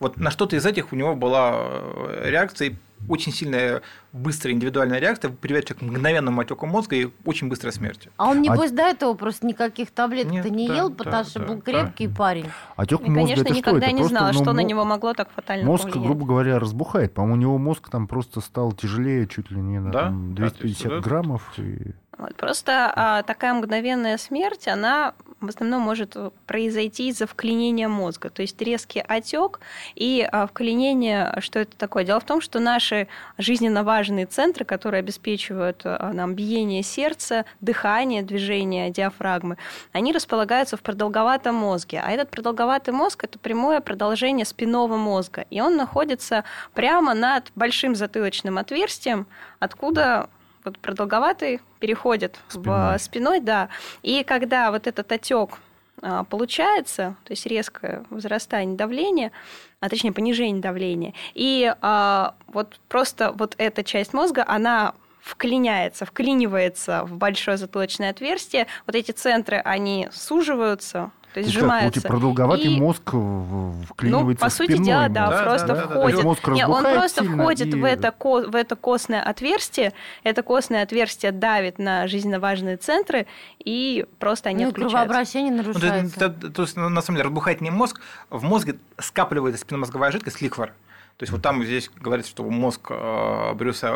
[0.00, 2.76] Вот на что-то из этих у него была э, реакция,
[3.08, 3.82] очень сильная,
[4.12, 8.10] быстрая индивидуальная реакция, приведшая к мгновенному отеку мозга и очень быстрой смерти.
[8.16, 11.38] А он, А- небось, до этого просто никаких таблеток-то не да, ел, да, потому что
[11.40, 11.60] да, был да.
[11.62, 12.46] крепкий парень.
[12.76, 13.54] Отек И, мозга конечно, это что?
[13.58, 16.06] никогда Это не просто, знала, ну, что на него могло так фатально Мозг, повлиять.
[16.06, 17.14] грубо говоря, разбухает.
[17.14, 20.36] По-моему, у него мозг там просто стал тяжелее чуть ли не на Да, там, да,
[20.36, 21.52] то есть 250 вот это- граммов.
[21.58, 21.92] И...
[22.18, 26.16] Вот, просто а, такая мгновенная смерть, она в основном может
[26.46, 29.60] произойти из-за вклинения мозга, то есть резкий отек
[29.94, 32.02] и а, вклинение, что это такое?
[32.02, 33.06] Дело в том, что наши
[33.38, 39.56] жизненно важные центры, которые обеспечивают а, нам биение сердца, дыхание, движение диафрагмы,
[39.92, 45.60] они располагаются в продолговатом мозге, а этот продолговатый мозг это прямое продолжение спинного мозга, и
[45.60, 46.42] он находится
[46.74, 49.28] прямо над большим затылочным отверстием,
[49.60, 50.28] откуда
[50.64, 52.98] вот продолговатый переходит Спиной.
[52.98, 53.68] в спиной, да.
[54.02, 55.58] И когда вот этот отек
[56.02, 59.32] а, получается, то есть резкое возрастание давления,
[59.80, 67.04] а точнее понижение давления, и а, вот просто вот эта часть мозга, она вклиняется, вклинивается
[67.04, 72.00] в большое затылочное отверстие, вот эти центры, они суживаются, то есть То есть как, сжимаются.
[72.00, 75.28] вот продолговатый И- мозг ну, вклинивается по в сути дела, да.
[75.30, 75.86] Да, просто да, да, да.
[75.88, 76.02] входит.
[76.04, 79.92] То есть мозг Не, он просто входит и- в, это, ко- в это костное отверстие,
[80.24, 83.26] это костное отверстие давит на жизненно важные центры,
[83.58, 84.98] и просто они Ну, отключаются.
[84.98, 86.04] кровообращение Ну, то, нарушается.
[86.04, 88.00] есть, это- то есть, ну, на самом деле, разбухает не мозг,
[88.30, 90.72] в мозге скапливается спинномозговая жидкость, ликвор.
[91.18, 93.88] То есть вот там здесь говорится, что мозг э, Брюса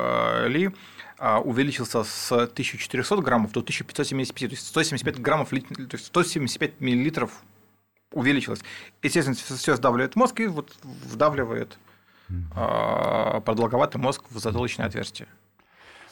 [0.45, 0.71] э, Ли
[1.21, 7.31] э, увеличился с 1400 граммов до 1575, то есть 175 граммов, то есть 175 миллилитров
[8.13, 8.61] увеличилось.
[9.03, 11.79] Естественно, все сдавливает мозг и вот вдавливает
[12.59, 15.29] продолговатый мозг в затылочное отверстие.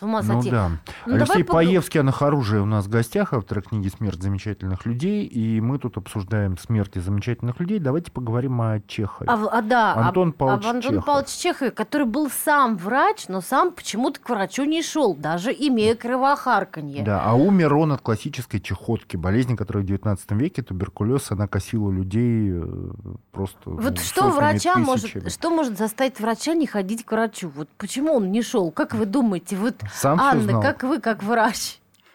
[0.01, 0.51] С ума Ну сойти.
[0.51, 0.70] да.
[1.05, 5.26] Ну, Алексей давай Паевский, Анна Оружие у нас в гостях, автор книги «Смерть замечательных людей»,
[5.26, 7.78] и мы тут обсуждаем смерти замечательных людей.
[7.80, 9.28] Давайте поговорим о Чехове.
[9.30, 11.05] А, а, да, об- Антон Павлович об Антоне Чехов.
[11.05, 15.94] Павловиче Чехове, который был сам врач, но сам почему-то к врачу не шел, даже имея
[15.94, 17.05] кровохарканье.
[17.05, 21.90] Да, а умер он от классической чехотки, болезни, которая в 19 веке, туберкулез, она косила
[21.90, 22.90] людей э,
[23.32, 24.84] просто Вот ну, что врача тысячами.
[24.84, 27.51] может, что может заставить врача не ходить к врачу?
[27.55, 28.70] Вот почему он не шел?
[28.70, 29.57] Как вы думаете?
[29.57, 30.62] Вот, Сам Анна, знал.
[30.62, 31.78] как вы, как врач?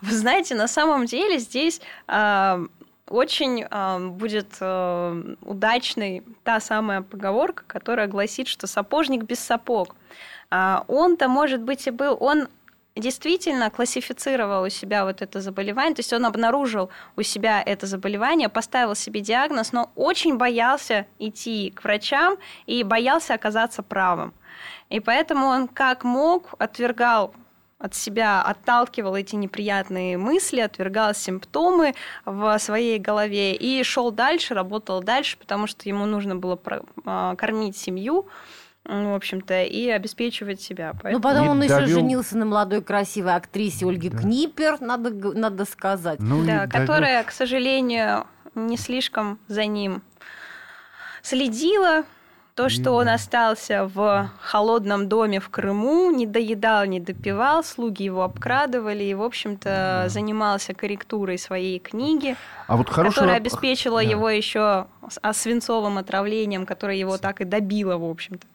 [0.00, 2.60] Вы знаете, на самом деле здесь а,
[3.08, 9.96] очень а, будет а, удачной та самая поговорка, которая гласит, что сапожник без сапог.
[10.50, 12.48] А, он-то, может быть, и был, он
[12.94, 18.48] действительно классифицировал у себя вот это заболевание, то есть он обнаружил у себя это заболевание,
[18.48, 22.36] поставил себе диагноз, но очень боялся идти к врачам
[22.66, 24.34] и боялся оказаться правым.
[24.92, 27.34] И поэтому он как мог отвергал
[27.78, 35.02] от себя отталкивал эти неприятные мысли, отвергал симптомы в своей голове и шел дальше, работал
[35.02, 36.60] дальше, потому что ему нужно было
[37.04, 38.28] а, кормить семью,
[38.84, 40.92] в общем-то, и обеспечивать себя.
[40.92, 44.18] Ну, Поэтому- потом И он еще довел- женился на молодой красивой актрисе Ольге Да.
[44.18, 46.20] Книпер, надо, надо сказать.
[46.20, 50.02] Ну да, довел- которая, к сожалению, не слишком за ним
[51.22, 52.04] следила.
[52.54, 58.22] То, что он остался в холодном доме в Крыму, не доедал, не допивал, слуги его
[58.22, 62.36] обкрадывали и, в общем-то, занимался корректурой своей книги,
[62.66, 64.10] А вот хороший которая обеспечила Да.
[64.10, 64.86] его еще
[65.32, 68.46] свинцовым отравлением, которое его так и добило, в общем-то.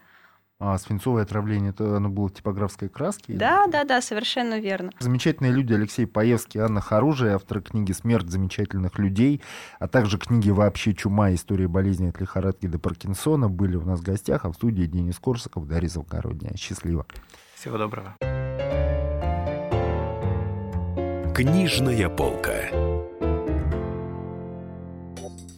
[0.60, 3.34] А свинцовое отравление, это оно было типографской краске?
[3.34, 4.92] Да, да, да, совершенно верно.
[5.00, 9.42] Замечательные люди Алексей Паевский, Анна Харужия, авторы книги «Смерть замечательных людей»,
[9.80, 11.32] а также книги «Вообще чума.
[11.34, 15.20] История болезни от лихорадки до Паркинсона» были у нас в гостях, а в студии Денис
[15.20, 16.58] Корсаков, Дарья Завгородняя.
[16.58, 17.06] Счастливо.
[17.54, 18.16] Всего доброго.
[21.36, 22.87] Книжная полка.